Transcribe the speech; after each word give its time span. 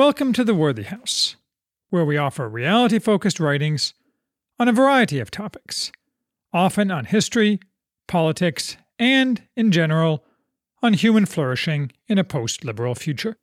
Welcome 0.00 0.32
to 0.32 0.44
the 0.44 0.54
Worthy 0.54 0.84
House, 0.84 1.36
where 1.90 2.06
we 2.06 2.16
offer 2.16 2.48
reality 2.48 2.98
focused 2.98 3.38
writings 3.38 3.92
on 4.58 4.66
a 4.66 4.72
variety 4.72 5.20
of 5.20 5.30
topics, 5.30 5.92
often 6.54 6.90
on 6.90 7.04
history, 7.04 7.60
politics, 8.08 8.78
and, 8.98 9.42
in 9.56 9.70
general, 9.70 10.24
on 10.82 10.94
human 10.94 11.26
flourishing 11.26 11.92
in 12.08 12.16
a 12.16 12.24
post 12.24 12.64
liberal 12.64 12.94
future. 12.94 13.36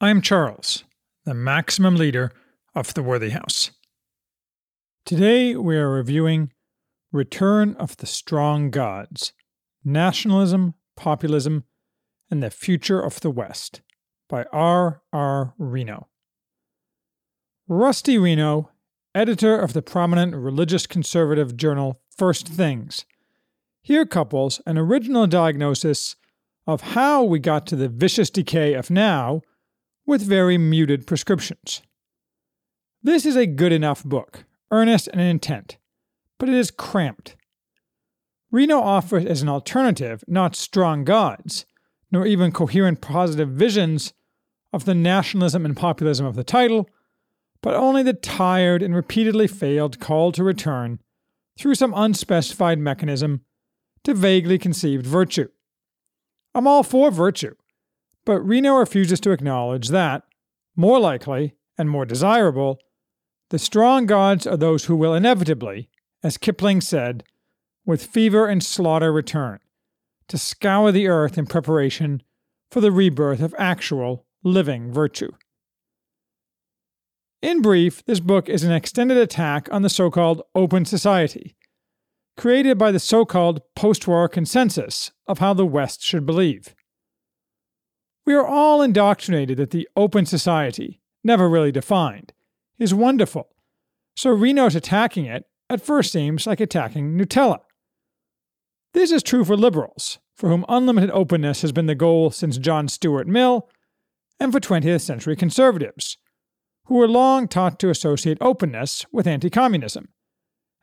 I 0.00 0.10
am 0.10 0.22
Charles, 0.22 0.82
the 1.24 1.34
maximum 1.34 1.94
leader 1.94 2.32
of 2.74 2.94
the 2.94 3.02
Worthy 3.04 3.30
House. 3.30 3.70
Today 5.06 5.54
we 5.54 5.76
are 5.76 5.88
reviewing 5.88 6.50
Return 7.12 7.76
of 7.76 7.96
the 7.98 8.06
Strong 8.06 8.72
Gods 8.72 9.32
Nationalism, 9.84 10.74
Populism, 10.96 11.62
and 12.28 12.42
the 12.42 12.50
Future 12.50 13.00
of 13.00 13.20
the 13.20 13.30
West 13.30 13.82
by 14.32 14.44
R. 14.50 15.02
R. 15.12 15.52
Reno. 15.58 16.08
Rusty 17.68 18.16
Reno, 18.16 18.70
editor 19.14 19.58
of 19.58 19.74
the 19.74 19.82
prominent 19.82 20.34
religious 20.34 20.86
conservative 20.86 21.54
journal 21.54 22.00
First 22.16 22.48
Things, 22.48 23.04
here 23.82 24.06
couples 24.06 24.62
an 24.64 24.78
original 24.78 25.26
diagnosis 25.26 26.16
of 26.66 26.80
how 26.80 27.22
we 27.22 27.40
got 27.40 27.66
to 27.66 27.76
the 27.76 27.90
vicious 27.90 28.30
decay 28.30 28.72
of 28.72 28.88
now 28.88 29.42
with 30.06 30.22
very 30.22 30.56
muted 30.56 31.06
prescriptions. 31.06 31.82
This 33.02 33.26
is 33.26 33.36
a 33.36 33.44
good 33.44 33.72
enough 33.72 34.02
book, 34.02 34.46
earnest 34.70 35.10
and 35.12 35.20
intent, 35.20 35.76
but 36.38 36.48
it 36.48 36.54
is 36.54 36.70
cramped. 36.70 37.36
Reno 38.50 38.80
offers 38.80 39.26
as 39.26 39.42
an 39.42 39.50
alternative 39.50 40.24
not 40.26 40.56
strong 40.56 41.04
gods, 41.04 41.66
nor 42.10 42.24
even 42.26 42.50
coherent 42.50 43.02
positive 43.02 43.50
visions 43.50 44.14
of 44.72 44.84
the 44.84 44.94
nationalism 44.94 45.64
and 45.64 45.76
populism 45.76 46.26
of 46.26 46.34
the 46.34 46.44
title, 46.44 46.88
but 47.60 47.74
only 47.74 48.02
the 48.02 48.12
tired 48.12 48.82
and 48.82 48.94
repeatedly 48.94 49.46
failed 49.46 50.00
call 50.00 50.32
to 50.32 50.42
return, 50.42 50.98
through 51.58 51.74
some 51.74 51.92
unspecified 51.94 52.78
mechanism, 52.78 53.42
to 54.04 54.14
vaguely 54.14 54.58
conceived 54.58 55.06
virtue. 55.06 55.48
I'm 56.54 56.66
all 56.66 56.82
for 56.82 57.10
virtue, 57.10 57.54
but 58.24 58.40
Reno 58.40 58.76
refuses 58.76 59.20
to 59.20 59.30
acknowledge 59.30 59.88
that, 59.88 60.24
more 60.74 60.98
likely 60.98 61.54
and 61.78 61.88
more 61.88 62.04
desirable, 62.04 62.78
the 63.50 63.58
strong 63.58 64.06
gods 64.06 64.46
are 64.46 64.56
those 64.56 64.86
who 64.86 64.96
will 64.96 65.14
inevitably, 65.14 65.90
as 66.22 66.38
Kipling 66.38 66.80
said, 66.80 67.24
with 67.84 68.06
fever 68.06 68.46
and 68.46 68.62
slaughter 68.62 69.12
return, 69.12 69.58
to 70.28 70.38
scour 70.38 70.90
the 70.90 71.08
earth 71.08 71.36
in 71.36 71.46
preparation 71.46 72.22
for 72.70 72.80
the 72.80 72.92
rebirth 72.92 73.40
of 73.40 73.54
actual 73.58 74.24
living 74.42 74.92
virtue. 74.92 75.30
In 77.40 77.60
brief, 77.60 78.04
this 78.04 78.20
book 78.20 78.48
is 78.48 78.62
an 78.62 78.72
extended 78.72 79.16
attack 79.16 79.68
on 79.72 79.82
the 79.82 79.90
so 79.90 80.10
called 80.10 80.42
open 80.54 80.84
society, 80.84 81.56
created 82.36 82.78
by 82.78 82.92
the 82.92 83.00
so 83.00 83.24
called 83.24 83.62
post 83.74 84.06
war 84.06 84.28
consensus 84.28 85.10
of 85.26 85.38
how 85.38 85.52
the 85.52 85.66
West 85.66 86.02
should 86.02 86.24
believe. 86.24 86.74
We 88.24 88.34
are 88.34 88.46
all 88.46 88.80
indoctrinated 88.80 89.58
that 89.58 89.70
the 89.70 89.88
open 89.96 90.26
society, 90.26 91.00
never 91.24 91.48
really 91.48 91.72
defined, 91.72 92.32
is 92.78 92.94
wonderful, 92.94 93.48
so 94.16 94.30
Reno's 94.30 94.76
attacking 94.76 95.24
it 95.24 95.46
at 95.68 95.80
first 95.80 96.12
seems 96.12 96.46
like 96.46 96.60
attacking 96.60 97.18
Nutella. 97.18 97.60
This 98.94 99.10
is 99.10 99.22
true 99.22 99.44
for 99.44 99.56
liberals, 99.56 100.18
for 100.36 100.48
whom 100.48 100.64
unlimited 100.68 101.10
openness 101.10 101.62
has 101.62 101.72
been 101.72 101.86
the 101.86 101.94
goal 101.94 102.30
since 102.30 102.58
John 102.58 102.88
Stuart 102.88 103.26
Mill 103.26 103.68
and 104.42 104.50
for 104.50 104.58
20th 104.58 105.02
century 105.02 105.36
conservatives, 105.36 106.18
who 106.86 106.96
were 106.96 107.06
long 107.06 107.46
taught 107.46 107.78
to 107.78 107.90
associate 107.90 108.38
openness 108.40 109.06
with 109.12 109.24
anti 109.24 109.48
communism, 109.48 110.08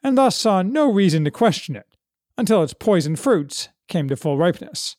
and 0.01 0.17
thus 0.17 0.37
saw 0.37 0.61
no 0.61 0.89
reason 0.89 1.25
to 1.25 1.31
question 1.31 1.75
it 1.75 1.97
until 2.37 2.63
its 2.63 2.73
poisoned 2.73 3.19
fruits 3.19 3.67
came 3.89 4.07
to 4.07 4.15
full 4.15 4.37
ripeness. 4.37 4.95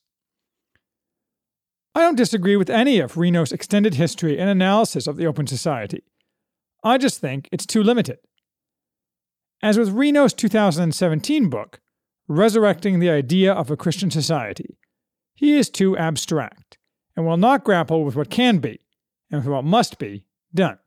I 1.95 2.01
don't 2.01 2.17
disagree 2.17 2.55
with 2.55 2.69
any 2.69 3.01
of 3.01 3.17
Reno's 3.17 3.51
extended 3.51 3.95
history 3.95 4.39
and 4.39 4.51
analysis 4.51 5.07
of 5.07 5.17
the 5.17 5.27
Open 5.27 5.47
Society. 5.47 6.05
I 6.85 6.99
just 6.99 7.19
think 7.19 7.49
it's 7.51 7.65
too 7.65 7.83
limited. 7.83 8.19
As 9.63 9.79
with 9.79 9.89
Reno's 9.89 10.35
2017 10.35 11.49
book, 11.49 11.81
Resurrecting 12.29 12.99
the 12.99 13.09
Idea 13.09 13.55
of 13.55 13.71
a 13.71 13.77
Christian 13.77 14.11
Society, 14.11 14.77
he 15.35 15.57
is 15.57 15.71
too 15.71 15.97
abstract 15.97 16.77
and 17.21 17.29
will 17.29 17.37
not 17.37 17.65
grapple 17.65 18.03
with 18.03 18.17
what 18.17 18.31
can 18.31 18.59
be 18.59 18.81
and 19.31 19.43
with 19.43 19.53
what 19.53 19.63
must 19.63 19.99
be 19.99 20.25
done. 20.55 20.79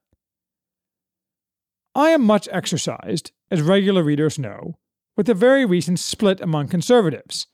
I 1.94 2.10
am 2.10 2.24
much 2.24 2.50
exercised, 2.52 3.32
as 3.52 3.62
regular 3.62 4.04
readers 4.04 4.40
know, 4.40 4.80
with 5.16 5.28
the 5.28 5.36
very 5.36 5.64
recent 5.64 6.00
split 6.00 6.42
among 6.42 6.70
conservatives 6.70 7.46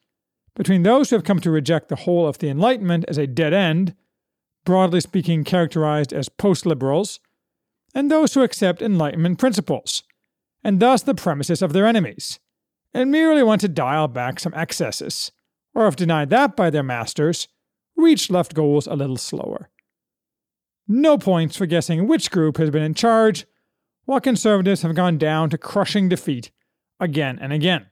between 0.56 0.84
those 0.84 1.10
who 1.10 1.18
have 1.18 1.26
come 1.26 1.42
to 1.42 1.52
reject 1.52 1.90
the 1.90 1.98
whole 1.98 2.26
of 2.26 2.38
the 2.40 2.50
Enlightenment 2.50 3.04
as 3.08 3.18
a 3.18 3.28
dead 3.28 3.54
end, 3.54 3.96
broadly 4.66 5.02
speaking 5.02 5.44
characterized 5.44 6.14
as 6.14 6.30
post 6.30 6.66
liberals, 6.66 7.20
and 7.94 8.10
those 8.10 8.34
who 8.34 8.42
accept 8.42 8.82
Enlightenment 8.82 9.40
principles, 9.40 10.04
and 10.64 10.80
thus 10.80 11.02
the 11.04 11.16
premises 11.16 11.62
of 11.62 11.74
their 11.74 11.86
enemies, 11.86 12.40
and 12.94 13.12
merely 13.12 13.44
want 13.44 13.60
to 13.62 13.68
dial 13.68 14.08
back 14.08 14.40
some 14.40 14.54
excesses, 14.54 15.32
or 15.76 15.86
if 15.88 15.98
denied 15.98 16.30
that 16.30 16.56
by 16.56 16.70
their 16.70 16.84
masters, 16.84 17.50
reach 18.00 18.30
left 18.30 18.54
goals 18.54 18.88
a 18.88 18.96
little 18.96 19.18
slower. 19.18 19.70
No 20.88 21.18
points 21.18 21.56
for 21.56 21.66
guessing 21.66 22.08
which 22.08 22.32
group 22.32 22.58
has 22.58 22.70
been 22.72 22.84
in 22.84 22.94
charge, 22.94 23.46
while 24.06 24.20
conservatives 24.20 24.82
have 24.82 24.96
gone 24.96 25.18
down 25.18 25.50
to 25.52 25.58
crushing 25.58 26.10
defeat 26.10 26.52
again 27.00 27.38
and 27.40 27.54
again. 27.54 27.88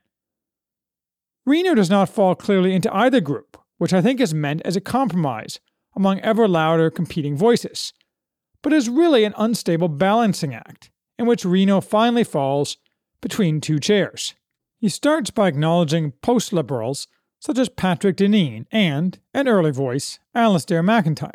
Reno 1.46 1.74
does 1.74 1.88
not 1.88 2.08
fall 2.08 2.34
clearly 2.34 2.74
into 2.74 2.94
either 2.94 3.20
group, 3.20 3.56
which 3.78 3.92
I 3.92 4.02
think 4.02 4.20
is 4.20 4.34
meant 4.34 4.62
as 4.64 4.76
a 4.76 4.80
compromise 4.80 5.60
among 5.94 6.20
ever 6.20 6.46
louder 6.46 6.90
competing 6.90 7.36
voices, 7.36 7.92
but 8.62 8.72
is 8.72 8.88
really 8.88 9.24
an 9.24 9.34
unstable 9.38 9.88
balancing 9.88 10.54
act 10.54 10.90
in 11.18 11.26
which 11.26 11.44
Reno 11.44 11.80
finally 11.80 12.24
falls 12.24 12.76
between 13.20 13.60
two 13.60 13.78
chairs. 13.78 14.34
He 14.78 14.88
starts 14.88 15.30
by 15.30 15.48
acknowledging 15.48 16.12
post 16.22 16.52
liberals 16.52 17.08
such 17.38 17.58
as 17.58 17.68
Patrick 17.68 18.16
Deneen 18.16 18.66
and, 18.70 19.18
an 19.32 19.48
early 19.48 19.70
voice, 19.70 20.18
Alasdair 20.34 20.84
MacIntyre. 20.84 21.30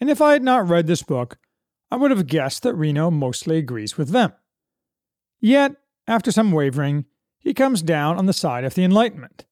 And 0.00 0.10
if 0.10 0.20
I 0.20 0.32
had 0.32 0.42
not 0.42 0.68
read 0.68 0.86
this 0.86 1.02
book, 1.02 1.38
I 1.90 1.96
would 1.96 2.10
have 2.10 2.26
guessed 2.26 2.62
that 2.62 2.74
Reno 2.74 3.10
mostly 3.10 3.58
agrees 3.58 3.96
with 3.96 4.08
them. 4.08 4.32
Yet, 5.40 5.76
after 6.06 6.32
some 6.32 6.50
wavering, 6.50 7.04
he 7.38 7.54
comes 7.54 7.82
down 7.82 8.18
on 8.18 8.26
the 8.26 8.32
side 8.32 8.64
of 8.64 8.74
the 8.74 8.84
Enlightenment, 8.84 9.44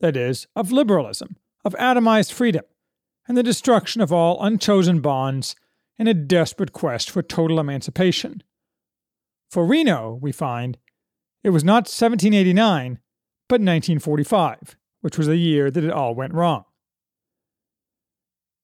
that 0.00 0.16
is, 0.16 0.46
of 0.56 0.72
liberalism, 0.72 1.36
of 1.64 1.74
atomized 1.74 2.32
freedom, 2.32 2.64
and 3.28 3.36
the 3.36 3.42
destruction 3.42 4.00
of 4.00 4.12
all 4.12 4.42
unchosen 4.42 5.00
bonds 5.00 5.54
in 5.98 6.06
a 6.06 6.14
desperate 6.14 6.72
quest 6.72 7.10
for 7.10 7.22
total 7.22 7.60
emancipation. 7.60 8.42
For 9.50 9.66
Reno, 9.66 10.18
we 10.20 10.32
find, 10.32 10.78
it 11.44 11.50
was 11.50 11.64
not 11.64 11.88
1789, 11.88 13.00
but 13.48 13.54
1945 13.60 14.76
which 15.00 15.18
was 15.18 15.26
the 15.26 15.36
year 15.36 15.70
that 15.70 15.84
it 15.84 15.92
all 15.92 16.14
went 16.14 16.34
wrong. 16.34 16.64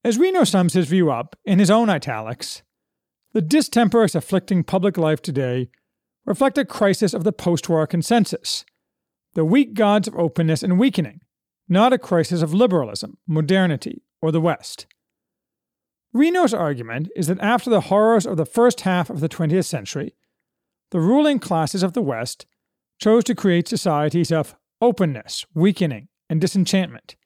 As 0.04 0.18
Reno 0.18 0.44
sums 0.44 0.74
his 0.74 0.86
view 0.86 1.10
up 1.10 1.36
in 1.44 1.58
his 1.58 1.70
own 1.70 1.90
italics, 1.90 2.62
the 3.32 3.42
distempers 3.42 4.14
afflicting 4.14 4.64
public 4.64 4.96
life 4.96 5.20
today 5.20 5.68
reflect 6.24 6.58
a 6.58 6.64
crisis 6.64 7.12
of 7.12 7.24
the 7.24 7.32
post 7.32 7.68
war 7.68 7.86
consensus, 7.86 8.64
the 9.34 9.44
weak 9.44 9.74
gods 9.74 10.06
of 10.06 10.14
openness 10.16 10.62
and 10.62 10.78
weakening, 10.78 11.20
not 11.68 11.92
a 11.92 11.98
crisis 11.98 12.42
of 12.42 12.54
liberalism, 12.54 13.18
modernity, 13.26 14.02
or 14.22 14.30
the 14.30 14.40
West. 14.40 14.86
Reno's 16.12 16.54
argument 16.54 17.08
is 17.14 17.26
that 17.26 17.40
after 17.40 17.68
the 17.68 17.82
horrors 17.82 18.26
of 18.26 18.36
the 18.36 18.46
first 18.46 18.82
half 18.82 19.10
of 19.10 19.20
the 19.20 19.28
20th 19.28 19.66
century, 19.66 20.14
the 20.90 21.00
ruling 21.00 21.38
classes 21.38 21.82
of 21.82 21.92
the 21.92 22.02
West 22.02 22.46
chose 23.00 23.24
to 23.24 23.34
create 23.34 23.68
societies 23.68 24.32
of 24.32 24.56
openness, 24.80 25.44
weakening, 25.52 26.08
and 26.28 26.40
disenchantment, 26.40 27.16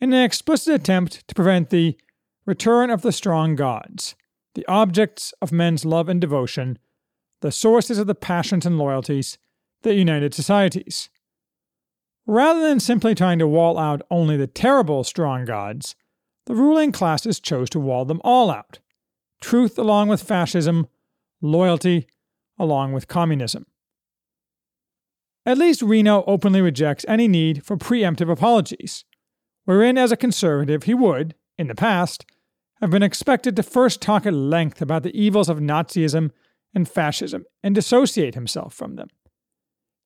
in 0.00 0.12
an 0.12 0.22
explicit 0.22 0.74
attempt 0.74 1.26
to 1.28 1.34
prevent 1.34 1.70
the 1.70 1.96
return 2.44 2.90
of 2.90 3.02
the 3.02 3.12
strong 3.12 3.56
gods, 3.56 4.14
the 4.54 4.66
objects 4.66 5.32
of 5.40 5.52
men's 5.52 5.84
love 5.84 6.08
and 6.08 6.20
devotion, 6.20 6.78
the 7.40 7.52
sources 7.52 7.98
of 7.98 8.06
the 8.06 8.14
passions 8.14 8.66
and 8.66 8.78
loyalties 8.78 9.38
that 9.82 9.94
united 9.94 10.34
societies. 10.34 11.10
Rather 12.26 12.60
than 12.60 12.80
simply 12.80 13.14
trying 13.14 13.38
to 13.38 13.46
wall 13.46 13.78
out 13.78 14.02
only 14.10 14.36
the 14.36 14.46
terrible 14.46 15.04
strong 15.04 15.44
gods, 15.44 15.94
the 16.46 16.54
ruling 16.54 16.92
classes 16.92 17.38
chose 17.40 17.70
to 17.70 17.80
wall 17.80 18.04
them 18.04 18.20
all 18.24 18.50
out 18.50 18.80
truth 19.40 19.78
along 19.78 20.08
with 20.08 20.22
fascism, 20.22 20.88
loyalty 21.40 22.06
along 22.58 22.92
with 22.92 23.08
communism. 23.08 23.66
At 25.46 25.58
least 25.58 25.80
Reno 25.80 26.24
openly 26.26 26.60
rejects 26.60 27.04
any 27.06 27.28
need 27.28 27.64
for 27.64 27.76
preemptive 27.76 28.30
apologies, 28.30 29.04
wherein, 29.64 29.96
as 29.96 30.10
a 30.10 30.16
conservative, 30.16 30.82
he 30.82 30.92
would, 30.92 31.36
in 31.56 31.68
the 31.68 31.74
past, 31.76 32.26
have 32.80 32.90
been 32.90 33.04
expected 33.04 33.54
to 33.54 33.62
first 33.62 34.02
talk 34.02 34.26
at 34.26 34.34
length 34.34 34.82
about 34.82 35.04
the 35.04 35.16
evils 35.18 35.48
of 35.48 35.58
Nazism 35.58 36.32
and 36.74 36.88
fascism 36.88 37.44
and 37.62 37.76
dissociate 37.76 38.34
himself 38.34 38.74
from 38.74 38.96
them. 38.96 39.08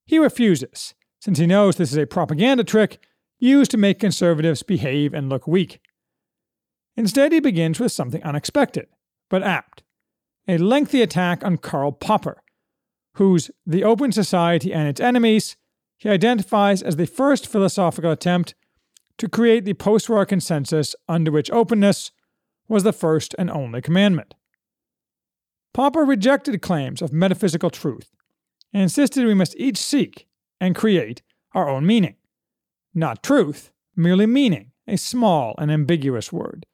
He 0.04 0.18
refuses, 0.18 0.94
since 1.20 1.38
he 1.38 1.46
knows 1.46 1.76
this 1.76 1.90
is 1.90 1.98
a 1.98 2.06
propaganda 2.06 2.62
trick 2.62 2.98
used 3.38 3.70
to 3.70 3.78
make 3.78 3.98
conservatives 3.98 4.62
behave 4.62 5.14
and 5.14 5.30
look 5.30 5.46
weak. 5.46 5.80
Instead, 6.96 7.32
he 7.32 7.40
begins 7.40 7.80
with 7.80 7.92
something 7.92 8.22
unexpected, 8.22 8.88
but 9.30 9.42
apt 9.42 9.82
a 10.46 10.58
lengthy 10.58 11.00
attack 11.00 11.44
on 11.44 11.56
Karl 11.56 11.92
Popper, 11.92 12.42
whose 13.20 13.50
The 13.66 13.84
Open 13.84 14.12
Society 14.12 14.72
and 14.72 14.88
Its 14.88 14.98
Enemies 14.98 15.54
he 15.98 16.08
identifies 16.08 16.80
as 16.80 16.96
the 16.96 17.06
first 17.06 17.46
philosophical 17.46 18.10
attempt 18.10 18.54
to 19.18 19.28
create 19.28 19.66
the 19.66 19.74
post 19.74 20.08
war 20.08 20.24
consensus 20.24 20.96
under 21.06 21.30
which 21.30 21.50
openness 21.50 22.12
was 22.66 22.82
the 22.82 22.94
first 22.94 23.34
and 23.38 23.50
only 23.50 23.82
commandment. 23.82 24.32
Popper 25.74 26.00
rejected 26.00 26.62
claims 26.62 27.02
of 27.02 27.12
metaphysical 27.12 27.68
truth 27.68 28.10
and 28.72 28.84
insisted 28.84 29.26
we 29.26 29.34
must 29.34 29.54
each 29.58 29.76
seek 29.76 30.26
and 30.58 30.74
create 30.74 31.20
our 31.52 31.68
own 31.68 31.84
meaning. 31.84 32.16
Not 32.94 33.22
truth, 33.22 33.70
merely 33.94 34.24
meaning, 34.24 34.72
a 34.88 34.96
small 34.96 35.54
and 35.58 35.70
ambiguous 35.70 36.32
word. 36.32 36.64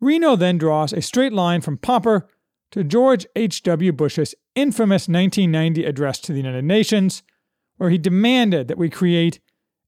Reno 0.00 0.34
then 0.34 0.58
draws 0.58 0.92
a 0.92 1.00
straight 1.00 1.32
line 1.32 1.60
from 1.60 1.78
Popper 1.78 2.28
to 2.70 2.84
George 2.84 3.26
H.W. 3.34 3.92
Bush's 3.92 4.34
infamous 4.54 5.08
1990 5.08 5.84
address 5.84 6.18
to 6.20 6.32
the 6.32 6.38
United 6.38 6.64
Nations, 6.64 7.22
where 7.76 7.90
he 7.90 7.98
demanded 7.98 8.68
that 8.68 8.78
we 8.78 8.90
create 8.90 9.40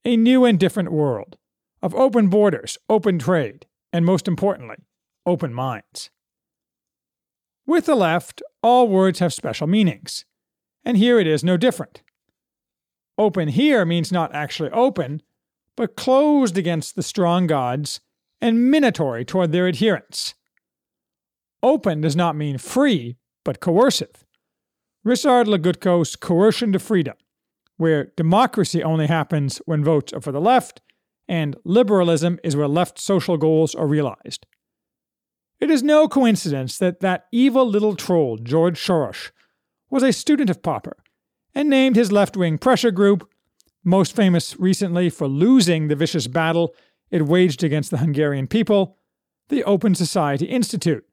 a 0.04 0.16
new 0.16 0.44
and 0.44 0.58
different 0.58 0.92
world 0.92 1.36
of 1.82 1.94
open 1.94 2.28
borders, 2.28 2.78
open 2.88 3.18
trade, 3.18 3.66
and 3.92 4.04
most 4.04 4.28
importantly, 4.28 4.76
open 5.26 5.52
minds. 5.52 6.10
With 7.66 7.86
the 7.86 7.94
left, 7.94 8.42
all 8.62 8.88
words 8.88 9.18
have 9.18 9.32
special 9.34 9.66
meanings, 9.66 10.24
and 10.84 10.96
here 10.96 11.18
it 11.18 11.26
is 11.26 11.44
no 11.44 11.56
different. 11.56 12.02
Open 13.18 13.48
here 13.48 13.84
means 13.84 14.10
not 14.10 14.34
actually 14.34 14.70
open, 14.70 15.22
but 15.76 15.96
closed 15.96 16.56
against 16.56 16.96
the 16.96 17.02
strong 17.02 17.46
gods 17.46 18.00
and 18.40 18.72
minatory 18.72 19.26
toward 19.26 19.52
their 19.52 19.68
adherents. 19.68 20.34
Open 21.62 22.00
does 22.00 22.16
not 22.16 22.36
mean 22.36 22.58
free, 22.58 23.16
but 23.44 23.60
coercive. 23.60 24.24
Ryszard 25.06 25.46
Legutko's 25.46 26.16
Coercion 26.16 26.72
to 26.72 26.78
Freedom, 26.78 27.16
where 27.76 28.12
democracy 28.16 28.82
only 28.82 29.06
happens 29.06 29.60
when 29.64 29.84
votes 29.84 30.12
are 30.12 30.20
for 30.20 30.32
the 30.32 30.40
left, 30.40 30.80
and 31.28 31.56
liberalism 31.64 32.38
is 32.42 32.56
where 32.56 32.68
left 32.68 32.98
social 32.98 33.36
goals 33.36 33.74
are 33.74 33.86
realized. 33.86 34.46
It 35.60 35.70
is 35.70 35.82
no 35.82 36.08
coincidence 36.08 36.78
that 36.78 37.00
that 37.00 37.26
evil 37.32 37.66
little 37.66 37.94
troll, 37.94 38.38
George 38.38 38.78
Soros, 38.80 39.30
was 39.90 40.02
a 40.02 40.12
student 40.12 40.50
of 40.50 40.62
Popper 40.62 40.96
and 41.54 41.68
named 41.68 41.96
his 41.96 42.12
left 42.12 42.36
wing 42.36 42.58
pressure 42.58 42.90
group, 42.90 43.28
most 43.84 44.14
famous 44.14 44.58
recently 44.58 45.10
for 45.10 45.26
losing 45.26 45.88
the 45.88 45.96
vicious 45.96 46.26
battle 46.26 46.74
it 47.10 47.26
waged 47.26 47.64
against 47.64 47.90
the 47.90 47.98
Hungarian 47.98 48.46
people, 48.46 48.96
the 49.48 49.64
Open 49.64 49.94
Society 49.94 50.46
Institute. 50.46 51.04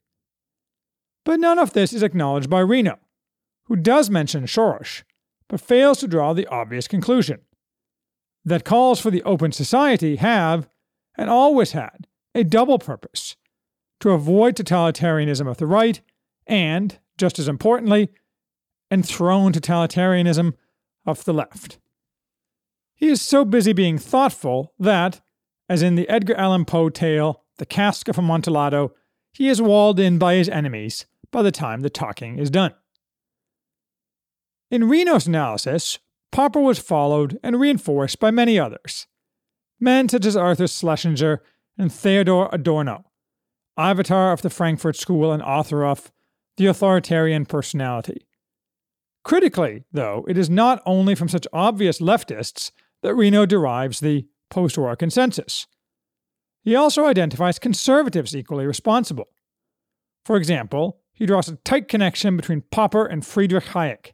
But 1.28 1.42
none 1.42 1.60
of 1.60 1.74
this 1.74 1.92
is 1.92 2.04
acknowledged 2.04 2.50
by 2.50 2.62
Reno, 2.62 3.00
who 3.66 3.76
does 3.76 4.10
mention 4.10 4.46
Soros, 4.46 5.04
but 5.50 5.60
fails 5.60 6.00
to 6.00 6.08
draw 6.08 6.32
the 6.32 6.48
obvious 6.48 6.88
conclusion 6.88 7.42
that 8.46 8.64
calls 8.64 9.02
for 9.02 9.12
the 9.12 9.22
Open 9.24 9.52
Society 9.52 10.16
have, 10.16 10.70
and 11.18 11.30
always 11.30 11.74
had, 11.74 12.08
a 12.34 12.46
double 12.46 12.80
purpose 12.80 13.36
to 14.00 14.12
avoid 14.12 14.56
totalitarianism 14.56 15.52
of 15.52 15.58
the 15.58 15.68
right 15.68 16.00
and, 16.48 16.98
just 17.18 17.40
as 17.40 17.50
importantly, 17.50 18.08
enthrone 18.90 19.52
totalitarianism 19.52 20.54
of 21.06 21.26
the 21.26 21.34
left. 21.34 21.78
He 22.96 23.10
is 23.10 23.22
so 23.22 23.44
busy 23.44 23.74
being 23.74 23.98
thoughtful 23.98 24.72
that, 24.80 25.20
as 25.68 25.82
in 25.82 25.96
the 25.96 26.08
Edgar 26.08 26.36
Allan 26.36 26.64
Poe 26.64 26.88
tale, 26.88 27.44
The 27.58 27.66
Cask 27.66 28.08
of 28.08 28.18
Amontillado, 28.18 28.94
he 29.34 29.50
is 29.50 29.62
walled 29.62 30.00
in 30.00 30.18
by 30.18 30.36
his 30.36 30.48
enemies 30.48 31.06
by 31.32 31.42
the 31.42 31.52
time 31.52 31.82
the 31.82 31.90
talking 31.90 32.38
is 32.38 32.50
done. 32.50 32.74
In 34.70 34.90
Reno's 34.90 35.28
analysis, 35.28 36.00
Popper 36.32 36.60
was 36.60 36.80
followed 36.80 37.40
and 37.42 37.60
reinforced 37.60 38.20
by 38.20 38.32
many 38.32 38.60
others. 38.60 39.08
Men 39.80 40.10
such 40.10 40.26
as 40.26 40.36
Arthur 40.36 40.68
Schlesinger 40.68 41.42
and 41.78 41.92
Theodor 41.92 42.50
Adorno, 42.52 43.06
avatar 43.78 44.34
of 44.34 44.42
the 44.42 44.50
Frankfurt 44.50 44.96
School 44.96 45.32
and 45.32 45.42
author 45.42 45.86
of 45.86 46.12
The 46.58 46.66
Authoritarian 46.66 47.46
Personality. 47.46 48.26
Critically, 49.24 49.84
though, 49.92 50.26
it 50.28 50.38
is 50.38 50.50
not 50.50 50.82
only 50.86 51.14
from 51.14 51.30
such 51.30 51.48
obvious 51.54 52.00
leftists 52.00 52.72
that 53.04 53.16
Reno 53.16 53.46
derives 53.46 54.00
the 54.00 54.26
post 54.50 54.78
war 54.78 54.96
consensus. 54.96 55.68
He 56.64 56.76
also 56.76 57.06
identifies 57.06 57.60
conservatives 57.60 58.36
equally 58.36 58.66
responsible. 58.66 59.28
For 60.26 60.36
example, 60.36 61.00
he 61.18 61.26
draws 61.26 61.50
a 61.50 61.56
tight 61.58 61.88
connection 61.88 62.38
between 62.38 62.62
Popper 62.70 63.04
and 63.04 63.26
Friedrich 63.26 63.66
Hayek. 63.66 64.12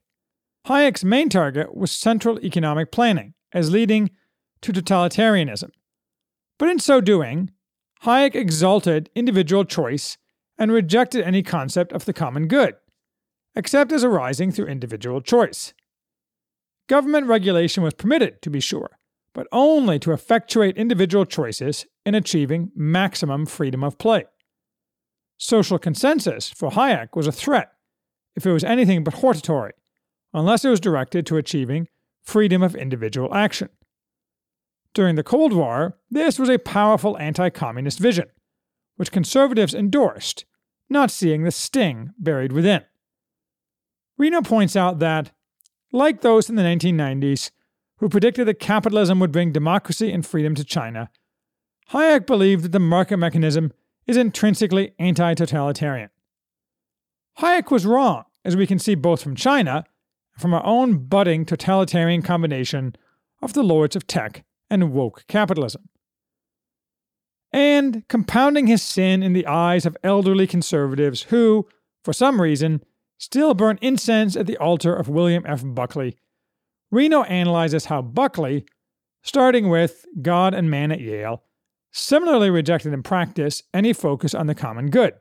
Hayek's 0.68 1.04
main 1.04 1.28
target 1.28 1.76
was 1.76 1.92
central 1.92 2.40
economic 2.40 2.94
planning, 2.94 3.34
as 3.52 3.72
leading 3.72 4.10
to 4.62 4.72
totalitarianism. 4.72 5.72
But 6.58 6.70
in 6.70 6.80
so 6.80 7.02
doing, 7.02 7.52
Hayek 8.04 8.36
exalted 8.36 9.10
individual 9.16 9.66
choice 9.66 10.18
and 10.58 10.72
rejected 10.72 11.26
any 11.26 11.44
concept 11.44 11.92
of 11.92 12.06
the 12.06 12.14
common 12.14 12.48
good, 12.48 12.76
except 13.54 13.92
as 13.92 14.06
arising 14.06 14.54
through 14.54 14.68
individual 14.68 15.20
choice. 15.20 15.74
Government 16.88 17.27
regulation 17.27 17.84
was 17.84 17.94
permitted, 17.94 18.42
to 18.44 18.50
be 18.50 18.62
sure, 18.62 18.98
but 19.34 19.48
only 19.51 20.00
to 20.00 20.13
effectuate 20.13 20.77
individual 20.77 21.25
choices 21.25 21.86
in 22.06 22.16
achieving 22.16 22.72
maximum 22.74 23.46
freedom 23.46 23.84
of 23.84 23.98
play. 23.98 24.24
Social 25.44 25.78
consensus 25.78 26.52
for 26.52 26.70
Hayek 26.72 27.18
was 27.18 27.28
a 27.28 27.32
threat 27.34 27.74
if 28.34 28.46
it 28.46 28.54
was 28.54 28.64
anything 28.64 29.04
but 29.04 29.16
hortatory, 29.16 29.74
unless 30.34 30.64
it 30.64 30.70
was 30.70 30.80
directed 30.80 31.26
to 31.26 31.36
achieving 31.36 31.90
freedom 32.22 32.64
of 32.64 32.76
individual 32.76 33.34
action. 33.36 33.68
During 34.94 35.16
the 35.16 35.24
Cold 35.24 35.52
War, 35.52 35.98
this 36.10 36.40
was 36.40 36.48
a 36.48 36.60
powerful 36.60 37.18
anti 37.18 37.50
communist 37.50 38.00
vision, 38.00 38.28
which 38.96 39.12
conservatives 39.12 39.74
endorsed, 39.74 40.46
not 40.90 41.12
seeing 41.12 41.44
the 41.44 41.52
sting 41.52 42.12
buried 42.18 42.54
within. 42.54 42.86
Reno 44.18 44.42
points 44.42 44.78
out 44.78 45.00
that, 45.00 45.34
like 45.92 46.22
those 46.22 46.50
in 46.50 46.56
the 46.56 46.64
1990s 46.64 47.52
who 47.98 48.08
predicted 48.08 48.48
that 48.48 48.60
capitalism 48.60 49.20
would 49.20 49.34
bring 49.34 49.52
democracy 49.52 50.10
and 50.10 50.26
freedom 50.26 50.56
to 50.56 50.64
China, 50.64 51.10
Hayek 51.90 52.26
believed 52.26 52.64
that 52.64 52.72
the 52.72 52.80
market 52.80 53.18
mechanism 53.18 53.74
is 54.07 54.17
intrinsically 54.17 54.93
anti 55.00 55.33
totalitarian. 55.33 56.10
Hayek 57.39 57.72
was 57.72 57.86
wrong, 57.86 58.24
as 58.45 58.55
we 58.55 58.67
can 58.67 58.79
see 58.79 58.95
both 58.95 59.22
from 59.22 59.36
China 59.36 59.86
and 60.33 60.41
from 60.41 60.53
our 60.53 60.65
own 60.65 61.05
budding 61.05 61.45
totalitarian 61.45 62.22
combination 62.22 62.95
of 63.41 63.53
the 63.53 63.63
lords 63.63 63.95
of 63.95 64.07
tech 64.07 64.43
and 64.69 64.91
woke 64.91 65.25
capitalism. 65.27 65.89
And 67.51 68.07
compounding 68.07 68.67
his 68.67 68.81
sin 68.81 69.22
in 69.22 69.33
the 69.33 69.45
eyes 69.45 69.86
of 69.86 69.98
elderly 70.03 70.48
conservatives 70.48 71.24
who, 71.24 71.67
for 72.03 72.13
some 72.13 72.41
reason, 72.41 72.83
still 73.17 73.53
burn 73.53 73.77
incense 73.81 74.36
at 74.36 74.48
the 74.48 74.57
altar 74.57 74.95
of 74.95 75.07
William 75.07 75.43
F. 75.45 75.62
Buckley, 75.63 76.17
Reno 76.91 77.24
analyzes 77.24 77.86
how 77.86 78.01
Buckley, 78.01 78.65
starting 79.24 79.69
with 79.69 80.05
God 80.22 80.53
and 80.53 80.69
Man 80.69 80.91
at 80.91 81.01
Yale, 81.01 81.43
similarly 81.94 82.50
rejected 82.50 82.92
in 82.92 83.04
practice 83.04 83.64
any 83.74 83.94
focus 83.94 84.34
on 84.34 84.48
the 84.48 84.56
common 84.56 84.90
good, 84.90 85.14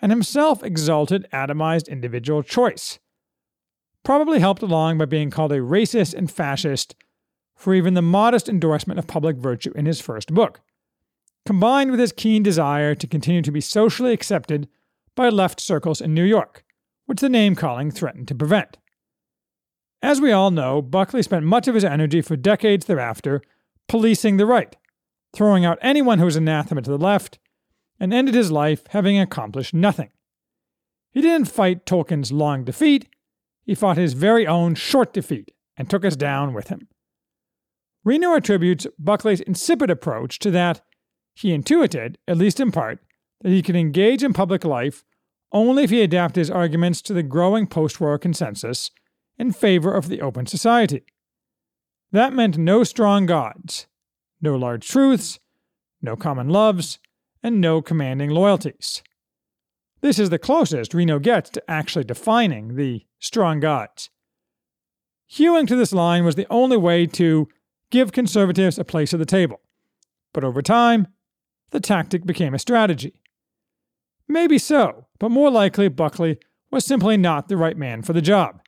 and 0.00 0.10
himself 0.10 0.64
exalted 0.64 1.28
atomized 1.32 1.88
individual 1.88 2.42
choice. 2.42 2.98
Probably 4.02 4.40
helped 4.40 4.62
along 4.62 4.98
by 4.98 5.04
being 5.04 5.30
called 5.30 5.52
a 5.52 5.60
racist 5.60 6.14
and 6.14 6.30
fascist 6.30 6.96
for 7.54 7.74
even 7.74 7.94
the 7.94 8.02
modest 8.02 8.48
endorsement 8.48 8.98
of 8.98 9.06
public 9.06 9.36
virtue 9.36 9.72
in 9.76 9.86
his 9.86 10.00
first 10.00 10.32
book, 10.32 10.60
combined 11.46 11.90
with 11.90 12.00
his 12.00 12.12
keen 12.12 12.42
desire 12.42 12.94
to 12.94 13.06
continue 13.06 13.42
to 13.42 13.52
be 13.52 13.60
socially 13.60 14.12
accepted 14.12 14.66
by 15.14 15.28
left 15.28 15.60
circles 15.60 16.00
in 16.00 16.14
New 16.14 16.24
York, 16.24 16.64
which 17.04 17.20
the 17.20 17.28
name 17.28 17.54
calling 17.54 17.90
threatened 17.90 18.28
to 18.28 18.34
prevent. 18.34 18.78
As 20.02 20.20
we 20.20 20.32
all 20.32 20.50
know, 20.50 20.82
Buckley 20.82 21.22
spent 21.22 21.44
much 21.44 21.68
of 21.68 21.74
his 21.74 21.84
energy 21.84 22.20
for 22.20 22.36
decades 22.36 22.86
thereafter 22.86 23.42
policing 23.88 24.38
the 24.38 24.46
right, 24.46 24.74
throwing 25.34 25.64
out 25.64 25.78
anyone 25.82 26.18
who 26.18 26.24
was 26.24 26.36
anathema 26.36 26.82
to 26.82 26.90
the 26.90 26.98
left, 26.98 27.38
and 28.00 28.12
ended 28.12 28.34
his 28.34 28.50
life 28.50 28.86
having 28.88 29.18
accomplished 29.18 29.74
nothing. 29.74 30.10
He 31.12 31.20
didn't 31.20 31.48
fight 31.48 31.86
Tolkien's 31.86 32.32
long 32.32 32.64
defeat, 32.64 33.08
he 33.64 33.74
fought 33.74 33.96
his 33.96 34.12
very 34.12 34.46
own 34.46 34.74
short 34.74 35.12
defeat 35.12 35.52
and 35.76 35.88
took 35.88 36.04
us 36.04 36.16
down 36.16 36.52
with 36.52 36.68
him. 36.68 36.88
Reno 38.04 38.34
attributes 38.34 38.86
Buckley's 38.98 39.40
insipid 39.40 39.90
approach 39.90 40.38
to 40.40 40.50
that 40.50 40.82
he 41.34 41.52
intuited, 41.52 42.18
at 42.28 42.36
least 42.36 42.60
in 42.60 42.70
part, 42.70 43.00
that 43.40 43.50
he 43.50 43.62
could 43.62 43.76
engage 43.76 44.22
in 44.22 44.32
public 44.32 44.64
life 44.64 45.04
only 45.52 45.84
if 45.84 45.90
he 45.90 46.02
adapted 46.02 46.40
his 46.40 46.50
arguments 46.50 47.00
to 47.02 47.12
the 47.12 47.22
growing 47.22 47.66
post 47.66 48.00
war 48.00 48.18
consensus 48.18 48.90
in 49.38 49.52
favor 49.52 49.92
of 49.92 50.08
the 50.08 50.20
open 50.20 50.46
society. 50.46 51.04
That 52.12 52.32
meant 52.32 52.58
no 52.58 52.84
strong 52.84 53.26
gods, 53.26 53.86
no 54.44 54.54
large 54.54 54.86
truths, 54.86 55.40
no 56.00 56.14
common 56.14 56.48
loves, 56.48 57.00
and 57.42 57.60
no 57.60 57.82
commanding 57.82 58.30
loyalties. 58.30 59.02
This 60.02 60.18
is 60.18 60.30
the 60.30 60.38
closest 60.38 60.94
Reno 60.94 61.18
gets 61.18 61.50
to 61.50 61.62
actually 61.68 62.04
defining 62.04 62.76
the 62.76 63.04
strong 63.18 63.58
gods. 63.58 64.10
Hewing 65.26 65.66
to 65.66 65.74
this 65.74 65.92
line 65.92 66.24
was 66.24 66.36
the 66.36 66.46
only 66.50 66.76
way 66.76 67.06
to 67.06 67.48
give 67.90 68.12
conservatives 68.12 68.78
a 68.78 68.84
place 68.84 69.12
at 69.12 69.18
the 69.18 69.26
table. 69.26 69.60
But 70.32 70.44
over 70.44 70.62
time, 70.62 71.08
the 71.70 71.80
tactic 71.80 72.26
became 72.26 72.54
a 72.54 72.58
strategy. 72.58 73.20
Maybe 74.28 74.58
so, 74.58 75.06
but 75.18 75.30
more 75.30 75.50
likely 75.50 75.88
Buckley 75.88 76.38
was 76.70 76.84
simply 76.84 77.16
not 77.16 77.48
the 77.48 77.56
right 77.56 77.76
man 77.76 78.02
for 78.02 78.12
the 78.12 78.22
job. 78.22 78.60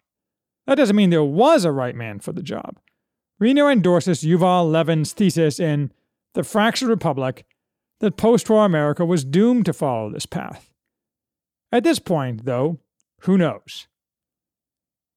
That 0.67 0.77
doesn't 0.77 0.97
mean 0.97 1.11
there 1.11 1.23
was 1.23 1.65
a 1.65 1.73
right 1.73 1.95
man 1.95 2.19
for 2.21 2.33
the 2.33 2.43
job. 2.43 2.79
Reno 3.39 3.69
endorses 3.69 4.23
Yuval 4.23 4.71
Levin's 4.71 5.13
thesis 5.13 5.61
in 5.61 5.93
The 6.35 6.43
Fractured 6.43 6.89
Republic 6.89 7.45
that 8.01 8.17
post 8.17 8.49
war 8.49 8.65
America 8.65 9.05
was 9.05 9.25
doomed 9.25 9.67
to 9.67 9.73
follow 9.73 10.11
this 10.11 10.27
path. 10.27 10.73
At 11.71 11.85
this 11.85 11.99
point, 11.99 12.47
though, 12.47 12.79
who 13.21 13.37
knows? 13.37 13.89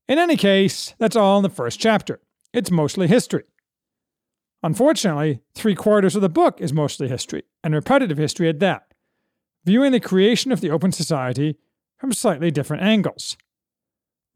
In 0.08 0.20
any 0.20 0.36
case, 0.36 0.96
that's 0.98 1.16
all 1.16 1.38
in 1.38 1.44
the 1.44 1.50
first 1.50 1.80
chapter. 1.80 2.20
It's 2.52 2.72
mostly 2.72 3.08
history. 3.08 3.44
Unfortunately, 4.64 5.40
three 5.54 5.76
quarters 5.76 6.16
of 6.16 6.22
the 6.22 6.30
book 6.30 6.60
is 6.60 6.74
mostly 6.74 7.08
history, 7.08 7.44
and 7.64 7.74
repetitive 7.74 8.18
history 8.18 8.50
at 8.50 8.60
that, 8.60 8.94
viewing 9.64 9.94
the 9.94 10.00
creation 10.00 10.52
of 10.52 10.60
the 10.60 10.72
open 10.72 10.92
society 10.92 11.58
from 11.98 12.12
slightly 12.12 12.52
different 12.52 12.84
angles. 12.84 13.38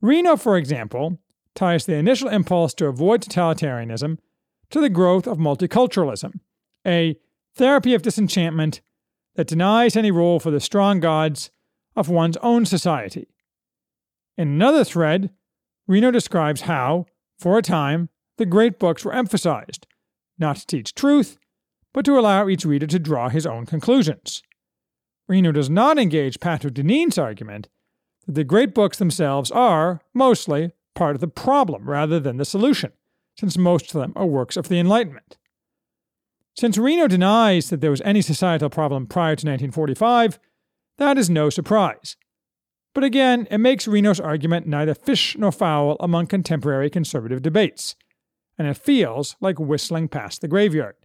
Reno, 0.02 0.38
for 0.38 0.58
example, 0.58 1.20
ties 1.56 1.86
the 1.86 1.96
initial 1.96 2.30
impulse 2.30 2.74
to 2.76 2.88
avoid 2.88 3.22
totalitarianism 3.22 4.18
to 4.70 4.82
the 4.82 4.90
growth 4.90 5.28
of 5.28 5.38
multiculturalism, 5.38 6.40
a 6.86 7.18
therapy 7.56 7.94
of 7.94 8.02
disenchantment 8.02 8.82
that 9.36 9.48
denies 9.48 9.96
any 9.96 10.12
role 10.12 10.40
for 10.40 10.52
the 10.52 10.60
strong 10.60 11.00
gods 11.00 11.52
of 11.96 12.10
one's 12.10 12.38
own 12.38 12.66
society. 12.66 13.28
In 14.38 14.48
another 14.48 14.84
thread, 14.84 15.30
Reno 15.88 16.12
describes 16.12 16.62
how, 16.62 17.06
for 17.38 17.58
a 17.58 17.62
time, 17.62 18.10
the 18.38 18.46
great 18.46 18.80
books 18.80 19.06
were 19.06 19.14
emphasized, 19.14 19.86
not 20.40 20.56
to 20.58 20.68
teach 20.68 20.96
truth, 20.96 21.38
but 21.94 22.06
to 22.06 22.18
allow 22.18 22.48
each 22.48 22.66
reader 22.66 22.88
to 22.88 23.00
draw 23.00 23.30
his 23.30 23.46
own 23.46 23.66
conclusions. 23.66 24.42
Reno 25.28 25.52
does 25.52 25.70
not 25.70 26.00
engage 26.00 26.40
Patrick 26.40 26.74
Deneen's 26.74 27.18
argument 27.18 27.70
that 28.26 28.34
the 28.34 28.44
great 28.44 28.74
books 28.74 28.98
themselves 28.98 29.52
are, 29.52 30.02
mostly, 30.14 30.72
part 30.96 31.16
of 31.16 31.22
the 31.22 31.28
problem 31.28 31.90
rather 31.90 32.20
than 32.20 32.38
the 32.38 32.46
solution, 32.46 32.92
since 33.38 33.58
most 33.58 33.94
of 33.94 34.02
them 34.02 34.14
are 34.16 34.26
works 34.26 34.58
of 34.58 34.70
the 34.70 34.80
Enlightenment. 34.80 35.38
Since 36.56 36.78
Reno 36.78 37.08
denies 37.08 37.70
that 37.70 37.82
there 37.82 37.92
was 37.92 38.02
any 38.02 38.22
societal 38.22 38.70
problem 38.70 39.08
prior 39.08 39.36
to 39.36 39.48
1945, 39.48 40.40
that 40.98 41.18
is 41.18 41.30
no 41.30 41.50
surprise. 41.50 42.16
But 42.94 43.04
again, 43.04 43.48
it 43.50 43.58
makes 43.58 43.88
Reno's 43.88 44.20
argument 44.20 44.68
neither 44.68 44.94
fish 44.94 45.36
nor 45.38 45.52
fowl 45.52 45.98
among 46.00 46.28
contemporary 46.28 46.92
conservative 46.92 47.42
debates, 47.42 47.96
and 48.58 48.68
it 48.68 48.78
feels 48.78 49.36
like 49.42 49.60
whistling 49.60 50.08
past 50.08 50.42
the 50.42 50.48
graveyard. 50.48 50.96